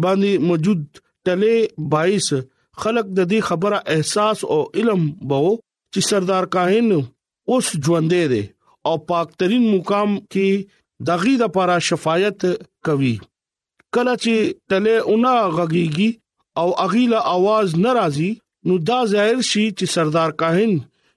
باندې 0.04 0.32
موجود 0.50 0.80
تله 1.24 1.54
22 1.88 2.46
خلق 2.84 3.06
د 3.16 3.20
دې 3.30 3.40
خبره 3.48 3.78
احساس 3.96 4.38
او 4.52 4.60
علم 4.80 5.02
بو 5.32 5.42
چې 5.92 6.00
سردار 6.10 6.44
کاهن 6.56 6.86
اوس 7.50 7.66
ژوندې 7.84 8.24
دي 8.32 8.42
او 8.88 8.96
پاکترین 9.10 9.64
مقام 9.74 10.10
کې 10.32 10.50
دغې 11.08 11.34
د 11.40 11.42
لپاره 11.44 11.74
شفاعت 11.88 12.40
کوي 12.88 13.14
کله 13.94 14.14
چې 14.22 14.34
تله 14.72 14.94
اونا 15.12 15.34
غږیږي 15.56 16.10
او 16.60 16.68
اغیله 16.84 17.18
आवाज 17.36 17.68
ناراضي 17.86 18.30
نو 18.70 18.74
دا 18.88 18.98
ظاهر 19.12 19.38
شي 19.50 19.64
چې 19.78 19.84
سردار 19.94 20.30
کاهن 20.42 20.72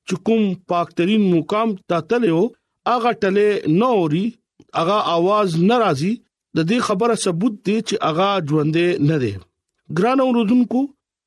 چې 0.08 0.16
کوم 0.26 0.44
پاکترین 0.74 1.24
مقام 1.36 1.70
ته 1.92 1.98
تلو 2.14 2.40
اغه 2.96 3.12
تله 3.26 3.48
نوري 3.82 4.24
اغه 4.82 4.98
आवाज 5.16 5.50
ناراضي 5.70 6.14
د 6.56 6.60
دې 6.70 6.78
خبره 6.88 7.16
ثبوت 7.26 7.56
دی 7.66 7.78
چې 7.88 7.96
اغه 8.10 8.30
ژوندې 8.48 8.88
نه 9.12 9.18
دی 9.24 9.34
ګران 10.00 10.20
اوردونکو 10.26 10.82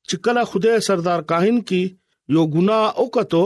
چې 0.07 0.15
کله 0.27 0.41
خدای 0.51 0.77
سردار 0.89 1.19
کاهن 1.31 1.57
کې 1.67 1.81
یو 2.37 2.43
ګناه 2.53 2.85
وکړو 3.01 3.45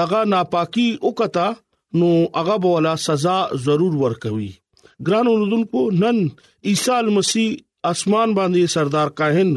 دغه 0.00 0.18
ناپاکي 0.34 0.88
وکړه 1.06 1.46
نو 1.96 2.08
هغه 2.36 2.56
بولا 2.64 2.94
سزا 3.02 3.38
ضرور 3.66 3.94
ورکوي 4.00 4.48
ګران 5.06 5.26
اوردونکو 5.32 5.90
نن 6.00 6.16
عیسی 6.70 7.10
مسیح 7.16 7.56
اسمان 7.90 8.32
باندې 8.38 8.64
سردار 8.74 9.08
کاهن 9.20 9.52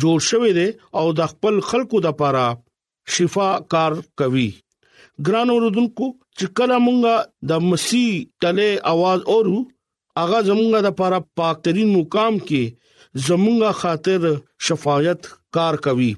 جوړ 0.00 0.18
شوی 0.28 0.52
دی 0.58 0.66
او 1.00 1.04
د 1.20 1.32
خپل 1.32 1.60
خلکو 1.72 2.00
د 2.06 2.14
لپاره 2.14 2.46
شفا 3.16 3.48
کار 3.74 3.92
کوي 4.22 4.46
ګران 5.28 5.48
اوردونکو 5.56 6.08
چې 6.38 6.46
کله 6.60 6.76
مونږه 6.86 7.14
د 7.52 7.66
مسیح 7.70 8.08
تله 8.46 8.68
आवाज 8.94 9.18
اورو 9.36 9.54
هغه 10.20 10.40
زمونږه 10.48 10.78
د 10.80 10.86
لپاره 10.90 11.18
پاک 11.42 11.56
ترين 11.68 11.92
مقام 11.98 12.34
کې 12.50 13.22
زمونږه 13.26 13.70
خاطر 13.84 14.20
شفاعت 14.70 15.20
کار 15.60 15.74
کوي 15.88 16.10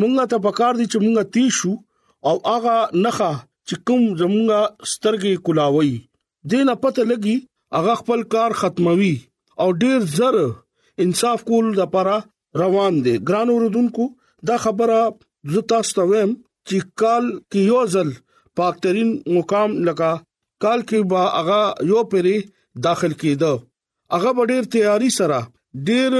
مونږه 0.00 0.24
ته 0.34 0.46
پکار 0.50 0.72
دي 0.82 0.86
چې 0.92 0.98
مونږه 1.04 1.24
تیشو 1.34 1.72
او 2.28 2.34
هغه 2.52 2.76
نخا 3.08 3.32
چې 3.66 3.74
کوم 3.86 4.02
زمونږه 4.20 4.60
سترګې 4.92 5.32
کولاوي 5.46 5.94
دینه 6.52 6.74
پته 6.84 7.02
لګي 7.12 7.36
هغه 7.78 7.94
خپل 8.00 8.20
کار 8.34 8.50
ختموي 8.60 9.14
او 9.62 9.68
ډیر 9.82 9.98
زر 10.16 10.36
انصاف 11.04 11.40
کول 11.48 11.66
د 11.72 11.76
لپاره 11.82 12.16
روان 12.62 12.94
دي 13.04 13.14
ګران 13.28 13.48
اوردونکو 13.52 14.04
دا 14.50 14.56
خبره 14.64 14.98
زتا 15.54 15.78
ستوم 15.90 16.30
چې 16.68 16.76
کال 17.02 17.24
کې 17.50 17.60
یو 17.72 17.80
ځل 17.94 18.10
پاکترین 18.60 19.10
مقام 19.36 19.70
لگا 19.88 20.12
کال 20.64 20.80
کې 20.88 20.98
با 21.12 21.22
هغه 21.38 21.60
یو 21.92 22.00
پری 22.14 22.36
داخل 22.88 23.12
کیده 23.22 23.52
هغه 24.16 24.30
ډیر 24.52 24.64
تیاری 24.76 25.10
سره 25.18 25.38
ډیر 25.90 26.12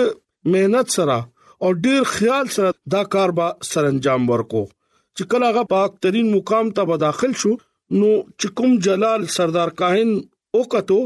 مهنت 0.52 0.86
سره 0.98 1.18
او 1.64 1.68
ډیر 1.86 2.00
خیال 2.14 2.46
سره 2.56 2.70
دا 2.94 3.02
کار 3.16 3.30
با 3.40 3.46
سرانجام 3.72 4.22
ورکو 4.30 4.62
چې 5.16 5.22
کله 5.32 5.44
هغه 5.52 5.64
پاک 5.72 5.90
ترين 6.04 6.26
مقام 6.36 6.66
ته 6.78 6.82
بداخل 6.90 7.32
شو 7.42 7.52
نو 7.98 8.10
چې 8.38 8.46
کوم 8.60 8.70
جلال 8.86 9.20
سردار 9.36 9.70
کاهن 9.80 10.10
او 10.58 10.62
کتو 10.74 11.00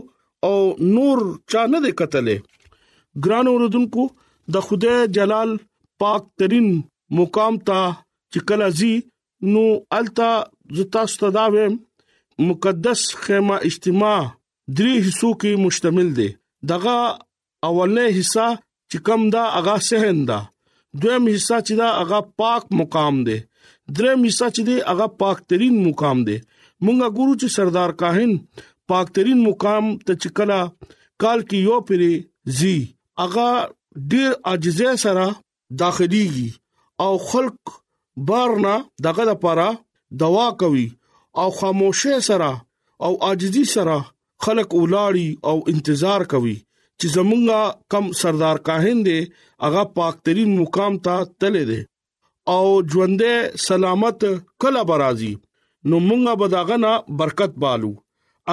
او 0.48 0.54
نور 0.94 1.18
چا 1.50 1.62
نه 1.72 1.78
د 1.86 1.94
قتلې 2.00 2.36
ګران 3.26 3.46
اوردونکو 3.52 4.02
د 4.56 4.66
خدای 4.68 4.96
جلال 5.18 5.50
پاک 6.04 6.22
ترين 6.42 6.68
مقام 7.20 7.54
ته 7.70 7.82
چې 8.32 8.38
کله 8.48 8.66
زی 8.80 8.92
نو 9.54 9.64
التا 9.98 10.30
زتا 10.80 11.02
ستداوې 11.14 11.66
مقدس 12.50 13.00
خیمه 13.24 13.56
اجتماع 13.70 14.16
درې 14.76 14.94
حصو 15.08 15.30
کې 15.40 15.50
مشتمل 15.64 16.08
دی 16.20 16.28
دغه 16.72 16.94
اولنې 17.68 18.06
حصہ 18.20 18.48
چې 18.90 18.98
کم 19.10 19.20
دا 19.36 19.44
اغا 19.60 19.76
سهنده 19.90 20.38
دویم 21.04 21.24
حصہ 21.34 21.56
چې 21.66 21.74
دا 21.80 21.88
اغا 22.02 22.20
پاک 22.42 22.62
مقام 22.80 23.16
دی 23.28 23.38
درم 23.94 24.20
حصہ 24.28 24.46
چې 24.54 24.62
دی 24.68 24.76
هغه 24.92 25.06
پاکترین 25.22 25.74
مقام 25.88 26.18
دی 26.28 26.36
مونږه 26.84 27.08
ګورو 27.18 27.34
چې 27.40 27.48
سردار 27.56 27.90
کاهن 28.00 28.30
پاکترین 28.92 29.38
مقام 29.48 29.84
ته 30.08 30.12
چکلا 30.24 30.60
کال 31.22 31.40
کې 31.48 31.58
یو 31.68 31.78
پری 31.90 32.10
زی 32.60 32.74
هغه 33.20 33.50
ډیر 34.14 34.30
عجزه 34.52 34.90
سره 35.04 35.26
داخليږي 35.80 36.48
او 37.04 37.12
خلق 37.30 37.58
بارنا 38.30 38.74
دغه 39.08 39.22
لپاره 39.32 39.68
دوا 40.24 40.44
کوي 40.60 40.84
او 41.42 41.48
خاموشه 41.62 42.14
سره 42.28 42.52
او 43.08 43.12
عاجزي 43.30 43.64
سره 43.74 43.96
خلق 44.46 44.70
ولاړی 44.82 45.26
او 45.50 45.56
انتظار 45.74 46.20
کوي 46.34 46.54
چې 46.98 47.06
زمونږه 47.16 47.60
کم 47.94 48.04
سردار 48.20 48.56
کاهن 48.70 48.98
دی 49.08 49.18
هغه 49.64 49.82
پاکترین 50.00 50.50
مقام 50.62 50.92
ته 51.08 51.16
تله 51.44 51.62
دی 51.72 51.80
او 52.54 52.66
ژوندې 52.92 53.32
سلامت 53.68 54.20
کله 54.64 54.82
برازي 54.90 55.32
نو 55.90 55.98
مونږه 56.08 56.32
بداغنا 56.42 56.92
برکت 57.22 57.56
بالو 57.64 57.90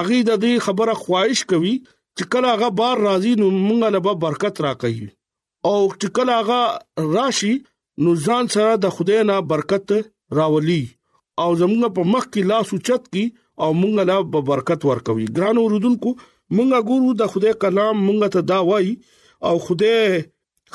اغي 0.02 0.18
د 0.28 0.38
دې 0.44 0.52
خبره 0.68 0.94
خواهش 1.02 1.42
کوي 1.52 1.74
چې 2.18 2.28
کله 2.32 2.48
هغه 2.54 2.70
بار 2.80 2.96
راځي 3.08 3.32
نو 3.42 3.50
مونږه 3.66 3.88
له 3.96 4.00
برکت 4.24 4.54
راکړي 4.66 5.08
او 5.70 5.78
چې 6.00 6.06
کله 6.16 6.32
هغه 6.40 6.60
راشي 7.18 7.54
نو 8.06 8.14
ځان 8.26 8.50
سره 8.56 8.72
د 8.86 8.94
خدای 8.98 9.22
نه 9.30 9.36
برکت 9.54 9.88
راولي 10.40 10.82
او 11.42 11.48
زمونږ 11.62 11.94
په 11.98 12.02
مخ 12.12 12.26
کې 12.32 12.42
لاس 12.50 12.74
اوچت 12.76 13.08
کی 13.16 13.24
او 13.64 13.68
مونږ 13.80 13.94
له 14.10 14.16
برکت 14.52 14.88
ورکوي 14.92 15.26
ګران 15.36 15.56
اوردونکو 15.64 16.16
مونږه 16.56 16.80
ګورو 16.90 17.14
د 17.22 17.32
خدای 17.34 17.56
کلام 17.64 18.04
مونږ 18.06 18.36
ته 18.36 18.40
دا 18.52 18.58
وایي 18.70 18.92
او 19.48 19.54
خدای 19.66 20.22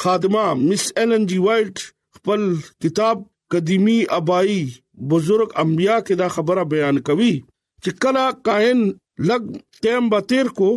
خادمه 0.04 0.44
مس 0.68 0.88
ایلن 1.02 1.24
جی 1.32 1.38
وایټ 1.48 1.90
خپل 2.24 2.42
کتاب 2.82 3.18
قديمي 3.52 4.00
ابائي 4.18 4.62
بزرگ 5.12 5.48
انبیا 5.64 5.98
کې 6.06 6.14
دا 6.22 6.28
خبره 6.38 6.64
بیان 6.72 6.98
کوي 7.10 7.32
چې 7.84 7.90
کله 8.04 8.24
کاهن 8.48 8.80
لګ 9.30 9.44
تیم 9.86 10.04
با 10.14 10.20
تیر 10.32 10.48
کو 10.58 10.70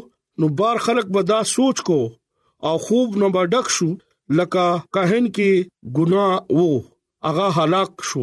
نو 0.43 0.47
بار 0.61 0.77
خلق 0.85 1.07
به 1.17 1.21
دا 1.31 1.39
سوچ 1.55 1.79
کو 1.89 1.97
او 2.69 2.75
خوب 2.85 3.09
نو 3.23 3.27
با 3.37 3.43
ډک 3.55 3.67
شو 3.77 3.89
لکه 4.41 4.67
کاهن 4.99 5.25
کې 5.37 5.51
ګناه 5.97 6.35
وو 6.57 6.75
هغه 7.29 7.47
هلاک 7.65 7.93
شو 8.11 8.23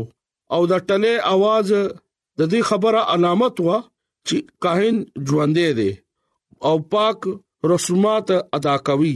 او 0.57 0.59
دا 0.73 0.77
ټله 0.91 1.11
आवाज 1.33 1.69
د 1.73 2.41
دې 2.51 2.61
خبره 2.69 3.01
علامت 3.15 3.55
وا 3.65 3.77
چې 4.27 4.37
کاهن 4.67 4.95
ژوندې 5.27 5.69
دي 5.77 5.91
او 6.67 6.75
پاک 6.95 7.17
رسومات 7.73 8.27
ادا 8.59 8.75
کوي 8.91 9.11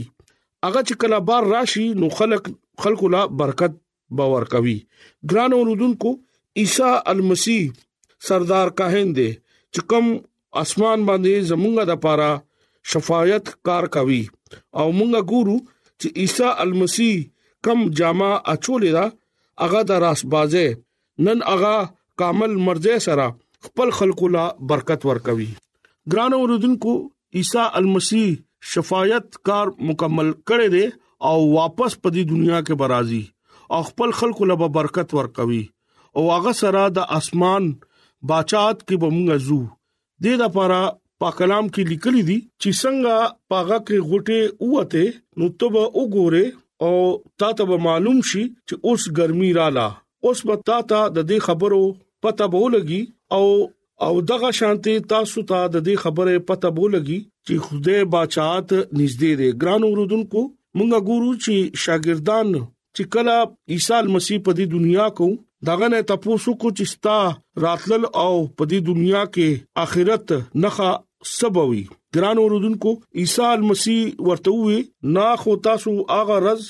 هغه 0.64 0.80
چې 0.86 0.94
کله 1.06 1.16
بار 1.32 1.42
راشي 1.54 1.86
نو 2.02 2.06
خلق 2.20 2.44
خلق 2.84 3.00
لا 3.16 3.22
برکت 3.42 3.74
باور 4.16 4.42
کوي 4.52 4.78
ګران 5.30 5.52
اوردونکو 5.56 6.10
عیسی 6.58 6.88
المسیح 7.12 7.62
سردار 8.28 8.68
کاهن 8.80 9.08
دی 9.16 9.30
چې 9.74 9.80
کوم 9.90 10.06
اسمان 10.62 10.98
باندې 11.10 11.32
زمونږه 11.50 11.84
د 11.90 12.00
پاره 12.04 12.30
شفاعت 12.94 13.44
کار 13.68 13.84
کوي 13.96 14.22
او 14.78 14.86
مونږه 14.98 15.20
ګورو 15.32 15.56
چې 16.00 16.08
عیسی 16.24 16.48
المسیح 16.66 17.14
کم 17.68 17.78
جامه 18.00 18.30
اچولې 18.52 18.90
دا 18.96 19.04
هغه 19.64 19.80
د 19.90 20.02
راس 20.06 20.20
بازه 20.36 20.66
نن 21.28 21.38
هغه 21.50 21.74
کامل 22.22 22.52
مرزه 22.68 22.94
سره 23.08 23.26
خپل 23.68 23.88
خلقو 23.98 24.26
لا 24.38 24.44
برکت 24.72 25.00
ورکوي 25.12 25.50
ګران 26.14 26.32
اوردونکو 26.40 26.94
عیسی 27.40 27.62
المسیح 27.78 28.28
شفاعت 28.72 29.26
کار 29.48 29.66
مکمل 29.90 30.28
کړی 30.48 30.68
دی 30.74 30.86
او 31.30 31.36
واپس 31.56 31.92
په 32.02 32.08
دې 32.14 32.22
دنیا 32.34 32.58
کې 32.66 32.74
برازي 32.82 33.22
او 33.72 33.82
خپل 33.88 34.10
خلکو 34.18 34.44
له 34.50 34.56
برکت 34.78 35.14
ورکوي 35.20 35.62
او 36.18 36.26
هغه 36.32 36.52
سره 36.60 36.82
د 36.98 37.06
اسمان 37.20 37.70
بچات 38.32 38.82
کې 38.88 38.96
بمږه 39.04 39.36
زو 39.46 39.60
د 39.68 40.26
دې 40.26 40.42
لپاره 40.42 40.80
په 41.22 41.36
کلام 41.38 41.68
کې 41.74 41.88
لیکلي 41.92 42.22
دي 42.30 42.36
چې 42.44 42.80
څنګه 42.82 43.30
پاغه 43.52 43.78
کې 43.90 44.08
غټه 44.10 44.66
اوته 44.66 45.42
نو 45.42 45.52
تب 45.58 45.78
وګوره 45.84 46.44
او 46.88 46.92
تا 47.42 47.50
ته 47.60 47.78
معلوم 47.86 48.18
شي 48.32 48.42
چې 48.68 48.74
اوس 48.90 49.06
ګرمي 49.20 49.52
رااله 49.60 49.88
اوس 50.30 50.42
به 50.50 50.60
تا 50.72 50.78
ته 50.90 51.08
د 51.16 51.18
دې 51.30 51.46
خبرو 51.50 51.80
پته 52.26 52.48
بولږي 52.54 53.02
او 53.36 53.44
او 54.06 54.12
دغه 54.32 54.50
شانتي 54.58 54.94
تاسو 55.12 55.44
ته 55.50 55.66
د 55.74 55.76
دې 55.86 55.96
خبره 56.04 56.40
پته 56.52 56.74
بولږي 56.76 57.20
چې 57.46 57.54
خوده 57.66 57.98
بچات 58.16 58.66
نږدې 58.76 59.42
دي 59.42 59.48
ګران 59.64 59.88
اوردونکو 59.90 60.44
مونږ 60.48 61.12
ګورو 61.12 61.32
چې 61.46 61.84
شاګردان 61.86 62.54
چې 62.98 63.02
کله 63.12 63.36
عیسی 63.74 63.98
مسیح 64.16 64.38
په 64.44 64.50
دې 64.58 64.66
دنیا 64.76 65.06
کو 65.20 65.26
داغه 65.68 65.86
نه 65.92 66.00
تاسو 66.10 66.52
کو 66.60 66.68
چې 66.76 66.84
ستا 66.92 67.16
راتلل 67.64 68.04
او 68.22 68.34
په 68.56 68.64
دې 68.70 68.78
دنیا 68.88 69.22
کې 69.34 69.48
اخرت 69.84 70.26
نخا 70.66 70.90
سبوي 71.36 71.82
ګران 72.16 72.36
اوردونکو 72.42 72.90
عیسی 73.22 73.50
مسیح 73.70 74.02
ورته 74.28 74.54
وي 74.64 74.78
نا 75.18 75.28
خو 75.42 75.56
تاسو 75.68 75.94
هغه 76.16 76.36
رز 76.46 76.62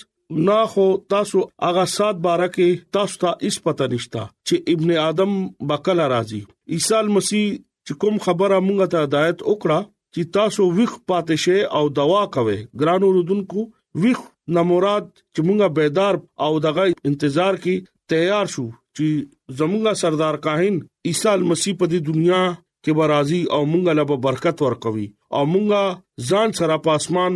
نا 0.49 0.59
خو 0.75 0.87
تاسو 1.15 1.43
هغه 1.69 1.85
سات 1.97 2.23
باره 2.27 2.49
کې 2.55 2.93
تاسو 2.99 3.19
ته 3.25 3.31
اس 3.51 3.59
پته 3.67 3.91
نشتا 3.95 4.25
چې 4.27 4.77
ابن 4.77 4.95
ادم 5.07 5.37
بکل 5.73 6.05
راځي 6.13 6.41
عیسی 6.79 7.03
مسیح 7.19 7.45
چې 7.87 8.01
کوم 8.05 8.17
خبره 8.29 8.59
مونږ 8.67 8.91
ته 8.97 9.05
ہدایت 9.09 9.39
وکړه 9.49 9.81
چې 10.15 10.33
تاسو 10.39 10.71
ویخ 10.79 10.93
پاتې 10.95 11.45
شئ 11.47 11.65
او 11.81 11.85
دوا 11.99 12.23
کوئ 12.39 12.59
ګران 12.83 13.03
اوردونکو 13.09 13.69
ویخ 14.05 14.19
نو 14.53 14.63
مراد 14.71 15.05
چې 15.35 15.41
مونږه 15.47 15.69
بیدار 15.77 16.15
او 16.45 16.53
دغه 16.67 16.85
انتظار 17.11 17.55
کې 17.65 17.75
تیار 18.13 18.47
شو 18.55 18.67
چې 18.99 19.07
زمونږه 19.61 19.93
سردار 20.03 20.35
کاهن 20.47 20.75
عیسی 21.11 21.35
مسیح 21.51 21.73
په 21.83 21.87
دې 21.91 21.99
دنیا 22.13 22.43
کې 22.85 22.93
برازي 22.99 23.41
او 23.57 23.61
مونږه 23.73 23.93
له 23.99 24.05
برکت 24.27 24.57
ورکوي 24.67 25.07
او 25.37 25.43
مونږه 25.53 25.85
ځان 26.31 26.49
سره 26.61 26.77
په 26.87 26.91
اسمان 27.01 27.33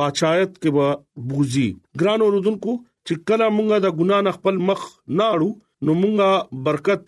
بچایت 0.00 0.52
کې 0.62 0.70
به 0.76 0.88
بوزي 1.32 1.68
ګران 2.00 2.20
اوردونکو 2.26 2.72
چې 3.06 3.14
کله 3.30 3.46
مونږه 3.56 3.78
د 3.84 3.88
ګنا 4.00 4.18
نه 4.28 4.38
خپل 4.38 4.56
مخ 4.70 4.80
ناړو 5.20 5.50
نو 5.84 5.92
مونږه 6.02 6.30
برکت 6.66 7.06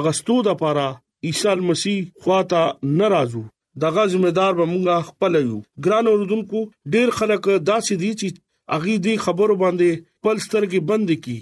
اغستو 0.00 0.36
د 0.48 0.60
پاره 0.64 0.88
عیسی 1.28 1.54
مسیح 1.70 1.96
خواته 2.22 2.60
ناراضو 3.00 3.42
دغه 3.82 4.02
ځمېدار 4.12 4.52
به 4.58 4.64
مونږه 4.72 4.98
خپل 5.08 5.32
یو 5.46 5.58
ګران 5.84 6.04
اوردونکو 6.12 6.58
ډیر 6.94 7.08
خلک 7.18 7.42
داسې 7.70 7.94
دي 8.02 8.10
چې 8.20 8.28
اغه 8.76 8.94
دې 9.04 9.14
خبرو 9.26 9.54
باندې 9.64 9.90
خپل 10.20 10.36
سترګې 10.46 10.80
بند 10.90 11.08
کړي 11.24 11.38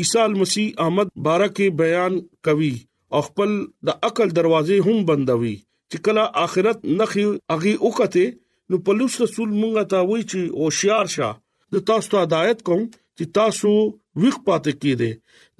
عیسی 0.00 0.26
مسیح 0.42 0.66
آمد 0.86 1.08
بارکه 1.28 1.66
بیان 1.80 2.12
کوي 2.48 2.74
او 3.18 3.22
خپل 3.28 3.50
د 3.88 4.04
عقل 4.08 4.28
دروازې 4.38 4.76
هم 4.90 4.98
بندوي 5.10 5.54
چې 5.90 5.96
کله 6.04 6.24
آخرت 6.46 6.78
نخي 7.02 7.24
اغه 7.56 7.72
وکته 7.86 8.26
نو 8.72 8.76
پولیس 8.88 9.12
رسول 9.24 9.50
مونږه 9.60 9.84
تا 9.94 10.00
وایي 10.08 10.24
چې 10.30 10.40
هوشیار 10.64 11.06
شه 11.16 11.30
د 11.76 11.86
تاسو 11.90 12.06
ته 12.14 12.18
ہدایت 12.26 12.60
کوم 12.70 12.82
چې 13.16 13.24
تاسو 13.40 13.72
ویخ 14.24 14.36
پاتې 14.46 14.72
کیده 14.82 15.10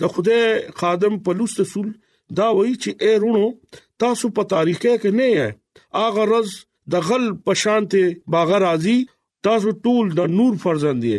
د 0.05 0.17
خوده 0.17 0.39
خادم 0.83 1.15
پولیس 1.29 1.53
رسول 1.63 1.89
دا 2.43 2.49
وایي 2.59 2.75
چې 2.83 2.91
اے 3.03 3.13
رونو 3.25 3.45
تاسو 4.05 4.25
په 4.39 4.43
تاریخ 4.53 4.79
کې 4.87 5.11
نه 5.21 5.27
یې 5.37 5.47
اغه 6.07 6.23
رز 6.33 6.49
د 6.97 7.07
غل 7.09 7.25
پشانته 7.49 8.05
باغ 8.35 8.49
راضي 8.67 8.99
تاسو 9.47 9.71
ټول 9.85 10.05
د 10.19 10.33
نور 10.39 10.53
فرزند 10.65 11.03
یې 11.11 11.19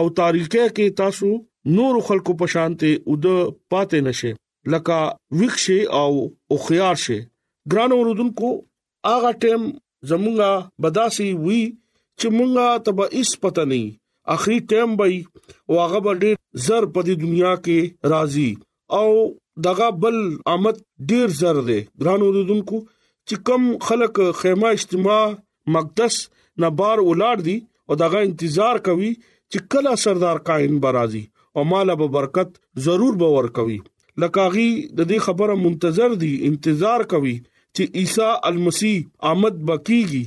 او 0.00 0.04
تاریخه 0.20 0.64
کې 0.76 0.86
تاسو 1.00 1.28
نور 1.78 1.94
خلکو 2.10 2.32
په 2.42 2.46
شانته 2.54 2.90
ود 3.12 3.26
پاتې 3.70 3.98
نشئ 4.06 4.32
لکه 4.72 4.98
وښه 5.38 5.78
او 6.02 6.10
اوخيار 6.56 6.96
شه 7.06 7.18
ګران 7.74 7.90
اوردونکو 7.96 8.48
اغه 9.14 9.30
ټیم 9.46 9.62
زمونږه 10.12 10.52
بداسي 10.84 11.28
وی 11.44 11.62
چې 12.18 12.26
مونږه 12.36 12.66
تبه 12.86 13.04
هیڅ 13.16 13.30
پته 13.44 13.64
نه 13.70 13.82
اخري 14.36 14.58
ټیم 14.70 14.88
به 15.00 15.52
واغه 15.76 15.98
به 16.06 16.12
ډیر 16.22 16.36
زر 16.66 16.82
په 16.94 17.00
دې 17.06 17.14
دنیا 17.26 17.52
کې 17.64 17.78
راضي 18.14 18.50
او 19.00 19.08
دغه 19.66 19.86
بل 20.02 20.16
آمد 20.54 20.76
ډیر 21.12 21.26
زر 21.40 21.56
دی 21.68 21.80
ګران 22.02 22.20
اوردونکو 22.26 22.82
چې 23.28 23.36
کم 23.50 23.62
خلک 23.88 24.14
خیمه 24.42 24.68
اجتماع 24.78 25.22
مقدس 25.76 26.14
نه 26.62 26.68
بار 26.78 26.98
ولاړ 27.08 27.36
دي 27.48 27.56
او 27.90 27.94
دغه 28.02 28.20
انتظار 28.28 28.76
کوي 28.88 29.12
چې 29.52 29.58
کله 29.74 29.90
سردار 30.06 30.38
قائم 30.48 30.76
برازي 30.86 31.22
او 31.56 31.64
مال 31.74 31.90
به 32.00 32.08
برکت 32.16 32.50
ضرور 32.88 33.18
به 33.22 33.28
ور 33.36 33.48
کوي 33.60 33.78
لکاغي 34.24 34.68
د 34.98 35.00
دې 35.10 35.18
خبره 35.28 35.56
منتظر 35.64 36.16
دي 36.24 36.32
انتظار 36.50 37.04
کوي 37.14 37.36
چې 37.44 37.98
عیسی 38.02 38.28
المسیح 38.50 38.96
آمد 39.32 39.58
بکیږي 39.70 40.24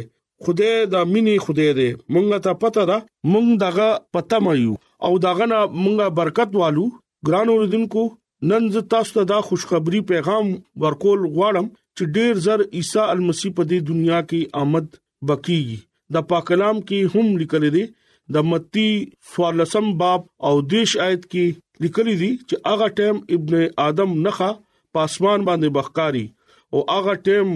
خوده 0.47 0.69
دا 0.95 1.01
منی 1.15 1.33
خوده 1.47 1.67
دې 1.79 2.15
مونږ 2.15 2.45
ته 2.47 2.61
پته 2.63 2.85
ده 2.91 2.97
مونږ 3.33 3.59
دغه 3.65 3.89
پته 4.17 4.41
مایو 4.47 4.75
او 5.09 5.13
دغه 5.27 5.49
نه 5.55 5.59
مونږه 5.83 6.17
برکت 6.21 6.57
والو 6.61 6.87
ګران 7.29 7.53
اوردونکو 7.55 8.05
نن 8.49 8.65
زه 8.73 8.81
تاسو 8.93 9.15
ته 9.17 9.23
دا 9.29 9.39
خوشخبری 9.49 10.01
پیغام 10.09 10.49
ورکول 10.85 11.21
غواړم 11.35 11.67
چې 11.97 12.05
ډیر 12.17 12.33
زر 12.47 12.61
عیسی 12.79 13.03
المسیح 13.13 13.51
په 13.61 13.69
دې 13.71 13.79
دنیا 13.91 14.19
کې 14.31 14.41
آمد 14.65 14.87
بکیږي 15.29 15.79
د 16.17 16.27
پاک 16.33 16.45
کلام 16.51 16.77
کې 16.91 16.99
هم 17.15 17.27
لیکل 17.43 17.65
دي 17.77 17.85
د 18.37 18.47
متی 18.51 18.89
سوالسم 19.33 19.87
باب 20.03 20.21
او 20.49 20.53
دیش 20.75 20.91
آیت 21.07 21.23
کې 21.31 21.47
لیکل 21.87 22.07
دي 22.23 22.31
چې 22.49 22.57
هغه 22.69 22.89
ټیم 23.01 23.17
ابن 23.35 23.53
ادم 23.87 24.11
نخا 24.29 24.51
پاسمان 24.99 25.39
باندې 25.49 25.69
بخکاری 25.79 26.25
او 26.73 26.79
هغه 26.95 27.15
ټیم 27.29 27.49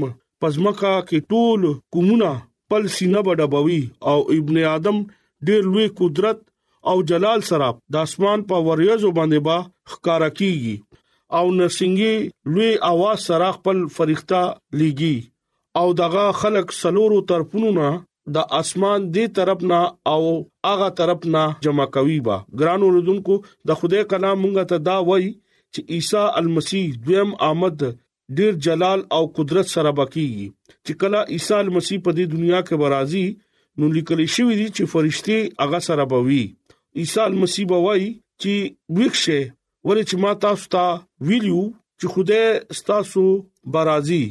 پزمکا 0.44 0.94
کې 1.08 1.18
ټول 1.34 1.60
کومونه 1.96 2.32
پل 2.72 2.82
سینه 2.96 3.24
بډبوي 3.28 3.80
او 4.12 4.18
ابن 4.40 4.56
ادم 4.74 4.98
ډېر 5.10 5.70
لوی 5.70 5.88
قدرت 6.02 6.47
او 6.90 6.98
جلال 7.08 7.42
سره 7.48 7.66
د 7.94 8.06
اسمان 8.08 8.42
په 8.50 8.58
وریاځو 8.66 9.08
باندې 9.16 9.44
با 9.46 9.56
ښکارا 9.94 10.28
کیږي 10.38 10.74
او 11.38 11.46
نرسنګي 11.56 12.14
لوی 12.56 12.70
اواز 12.90 13.24
سره 13.30 13.48
خپل 13.56 13.82
فرښتہ 13.96 14.42
لګي 14.82 15.16
او 15.80 15.86
دغه 16.00 16.24
خلق 16.42 16.72
سلورو 16.76 17.18
طرفونو 17.32 17.90
د 18.36 18.54
اسمان 18.60 19.06
دی 19.16 19.26
طرف 19.38 19.64
نه 19.72 19.80
او 20.12 20.22
اغه 20.72 20.88
طرف 21.00 21.28
نه 21.34 21.42
جمع 21.66 21.86
کوي 21.96 22.18
با 22.28 22.36
ګرانو 22.62 22.90
رودونکو 22.98 23.38
د 23.70 23.80
خدای 23.80 24.04
کلام 24.12 24.38
مونږ 24.44 24.70
ته 24.74 24.82
دا 24.90 24.96
وای 25.10 25.26
چې 25.32 25.96
عیسی 25.96 26.22
المسیح 26.42 26.88
دویم 27.06 27.34
آمد 27.50 27.86
ډیر 28.40 28.56
جلال 28.68 29.02
او 29.18 29.20
قدرت 29.40 29.72
سره 29.76 29.92
بکیږي 30.00 30.48
چې 30.86 31.00
کله 31.02 31.22
عیسی 31.36 31.56
المسیح 31.62 32.02
په 32.08 32.18
دې 32.20 32.36
دنیا 32.36 32.62
کې 32.68 32.84
برازي 32.84 33.26
نو 33.80 33.88
لیکل 33.98 34.22
شوی 34.38 34.54
دی 34.62 34.68
چې 34.76 34.94
فرشتي 34.96 35.36
هغه 35.64 35.80
سره 35.88 36.08
بوي 36.14 36.42
عیسی 37.00 37.24
مسیح 37.40 37.66
بوي 37.70 38.04
چې 38.42 38.52
وښه 38.96 39.40
ورې 39.86 40.02
چې 40.08 40.14
ما 40.22 40.32
تاسو 40.44 40.64
ته 40.74 40.86
ویلو 41.28 41.62
چې 41.98 42.06
خوده 42.14 42.42
تاسو 42.90 43.22
برازي 43.76 44.22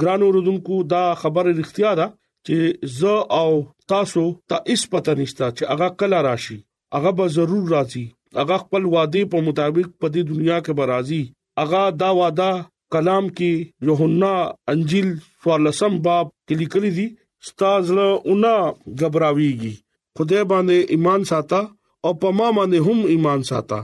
ګران 0.00 0.20
اوردونکو 0.26 0.74
دا 0.94 1.02
خبره 1.20 1.52
اړتیا 1.56 1.90
ده 2.00 2.06
چې 2.48 2.56
زه 2.98 3.14
او 3.40 3.50
تاسو 3.92 4.24
ته 4.50 4.56
تا 4.64 4.70
هیڅ 4.72 4.82
پته 4.96 5.12
نشته 5.20 5.46
چې 5.56 5.64
هغه 5.72 5.88
کله 6.02 6.18
راشي 6.28 6.56
هغه 6.98 7.10
به 7.22 7.34
ضرور 7.38 7.62
راځي 7.76 8.04
هغه 8.42 8.56
خپل 8.66 8.82
وعده 8.94 9.22
په 9.34 9.38
مطابق 9.48 9.88
په 10.00 10.06
دې 10.14 10.22
دنیا 10.32 10.58
کې 10.64 10.72
برازي 10.80 11.22
هغه 11.62 11.82
دا 12.04 12.10
وعده 12.22 12.50
کلام 12.96 13.24
کې 13.36 13.52
یوحنا 13.90 14.34
انجیل 14.76 15.08
14 15.48 15.90
باب 16.06 16.26
کې 16.46 16.54
لیکلي 16.64 16.90
دي 17.00 17.06
ستاسو 17.50 18.08
نه 18.46 18.54
غبراويږي 19.00 19.74
خدای 20.16 20.42
باندې 20.52 20.76
ایمان 20.96 21.20
ساته 21.34 21.62
او 22.06 22.12
په 22.20 22.28
ما 22.38 22.48
باندې 22.56 22.78
هم 22.86 22.98
ایمان 23.14 23.40
ساته 23.50 23.78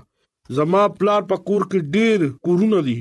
زما 0.59 0.83
پلار 1.00 1.22
په 1.31 1.37
کور 1.48 1.62
کې 1.70 1.79
ډیر 1.96 2.18
کورونه 2.48 2.79
دي 2.88 2.98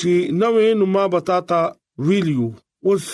چې 0.00 0.10
نوې 0.42 0.68
نو 0.78 0.84
ما 0.94 1.04
بتاتا 1.16 1.60
ویلیو 2.08 2.46
اوس 2.90 3.04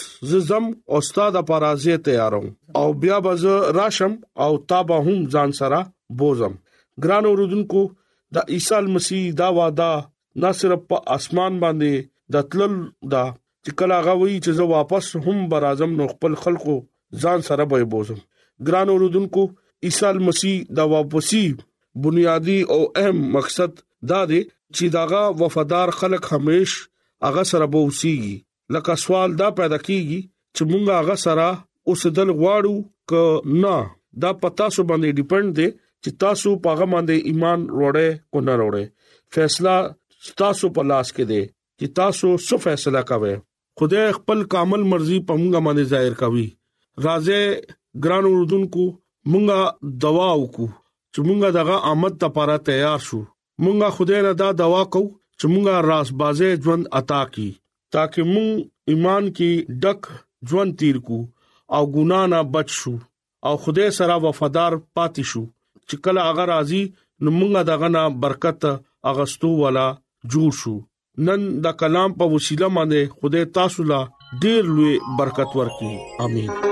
زم 0.48 0.64
استاد 0.98 1.34
پرازه 1.50 1.94
تیارم 2.08 2.46
او 2.80 2.86
بیا 3.02 3.18
بز 3.26 3.42
راشم 3.78 4.12
او 4.46 4.50
تابه 4.72 4.96
هم 5.08 5.18
ځان 5.34 5.50
سره 5.60 5.78
بوزم 6.22 6.54
ګران 7.04 7.24
اوردونکو 7.30 7.82
د 8.36 8.52
عیسی 8.56 8.80
مسیح 8.96 9.22
دا 9.40 9.48
وعده 9.60 9.90
نه 10.44 10.50
صرف 10.60 10.80
په 10.90 10.96
اسمان 11.18 11.52
باندې 11.64 11.92
د 12.36 12.50
تلل 12.52 12.74
دا 13.14 13.22
چې 13.64 13.70
کله 13.82 13.96
غوي 14.08 14.34
چې 14.44 14.50
زه 14.58 14.64
واپس 14.72 15.06
هم 15.26 15.38
برازم 15.54 15.90
نو 16.00 16.04
خپل 16.12 16.32
خلکو 16.44 16.76
ځان 17.24 17.38
سره 17.48 17.64
به 17.72 17.80
بوزم 17.94 18.20
ګران 18.70 18.88
اوردونکو 18.94 19.42
عیسی 19.86 20.18
مسیح 20.26 20.58
دا 20.76 20.84
واپسی 20.92 21.44
بنیادی 22.02 22.58
او 22.72 22.80
اهم 23.00 23.18
مقصد 23.38 23.72
دا 24.10 24.22
دی 24.30 24.42
چې 24.74 24.84
داغه 24.94 25.22
وفادار 25.40 25.88
خلک 26.02 26.22
همیش 26.34 26.72
هغه 27.26 27.42
سره 27.50 27.66
به 27.72 27.80
اوسيږي 27.86 28.34
لکه 28.76 28.94
سوال 29.04 29.30
دا 29.40 29.48
پیدا 29.58 29.78
کیږي 29.86 30.20
چې 30.54 30.62
مونږ 30.70 30.84
هغه 31.00 31.16
سره 31.24 31.48
اوس 31.88 32.02
دل 32.18 32.30
غواړو 32.40 32.76
ک 33.10 33.12
نه 33.64 33.76
دا 34.24 34.30
پتا 34.44 34.68
سو 34.76 34.82
باندې 34.92 35.20
ډیپند 35.20 35.50
دی 35.58 35.68
چې 36.02 36.10
تاسو 36.24 36.50
پاغه 36.66 36.86
باندې 36.94 37.32
ایمان 37.32 37.60
وروړې 37.76 38.08
کو 38.36 38.42
نه 38.46 38.54
وروړې 38.58 39.36
فیصله 39.38 40.38
تاسو 40.42 40.72
په 40.78 40.88
لاس 40.92 41.08
کې 41.16 41.24
دی 41.34 41.42
چې 41.78 41.86
تاسو 42.00 42.30
څه 42.46 42.62
فیصله 42.64 43.02
کوئ 43.12 43.34
خدای 43.80 44.08
خپل 44.20 44.42
کامل 44.56 44.82
مرزي 44.94 45.20
په 45.28 45.42
مونږ 45.42 45.66
باندې 45.68 45.92
ظاهر 45.94 46.20
کوي 46.24 46.46
راځي 47.08 48.08
ګران 48.08 48.24
اوردونکو 48.32 48.88
مونږه 49.30 49.61
دوا 50.04 50.30
وکړو 50.42 50.68
چې 51.12 51.20
مونږه 51.26 51.48
دغه 51.58 51.76
آمد 51.92 52.14
لپاره 52.24 52.54
تیار 52.68 53.00
شو 53.08 53.20
مونږه 53.64 53.88
خدای 53.96 54.20
نه 54.26 54.32
دا 54.40 54.48
دوا 54.62 54.82
کو 54.94 55.02
چې 55.38 55.44
مونږه 55.52 55.74
راس 55.90 56.08
بازه 56.20 56.48
ژوند 56.64 56.85
عطا 57.00 57.22
کی 57.35 57.48
تاکي 57.92 58.22
مونږ 58.32 58.50
ایمان 58.90 59.24
کې 59.37 59.50
ډک 59.82 60.00
ژوند 60.48 60.70
تیر 60.78 60.96
کو 61.06 61.18
او 61.74 61.82
ګنا 61.94 62.20
نه 62.32 62.38
بچ 62.54 62.68
شو 62.80 62.94
او 63.46 63.54
خدای 63.64 63.88
سره 63.98 64.14
وفادار 64.24 64.72
پاتې 64.96 65.22
شو 65.30 65.44
چې 65.88 65.96
کله 66.04 66.20
هغه 66.28 66.44
راضي 66.54 66.82
نو 67.22 67.28
مونږه 67.38 67.61
دغه 67.70 67.88
نه 67.96 68.02
برکت 68.22 68.61
اغستو 69.11 69.48
والا 69.62 69.87
جوړ 70.32 70.50
شو 70.61 70.74
نن 71.26 71.40
دا 71.64 71.72
کلام 71.80 72.11
په 72.18 72.24
وسیله 72.35 72.68
باندې 72.76 73.00
خدای 73.18 73.44
تاسو 73.58 73.80
لا 73.90 74.00
ډیر 74.42 74.62
لوی 74.76 74.94
برکت 75.18 75.50
ورکړي 75.61 75.94
امين 76.26 76.71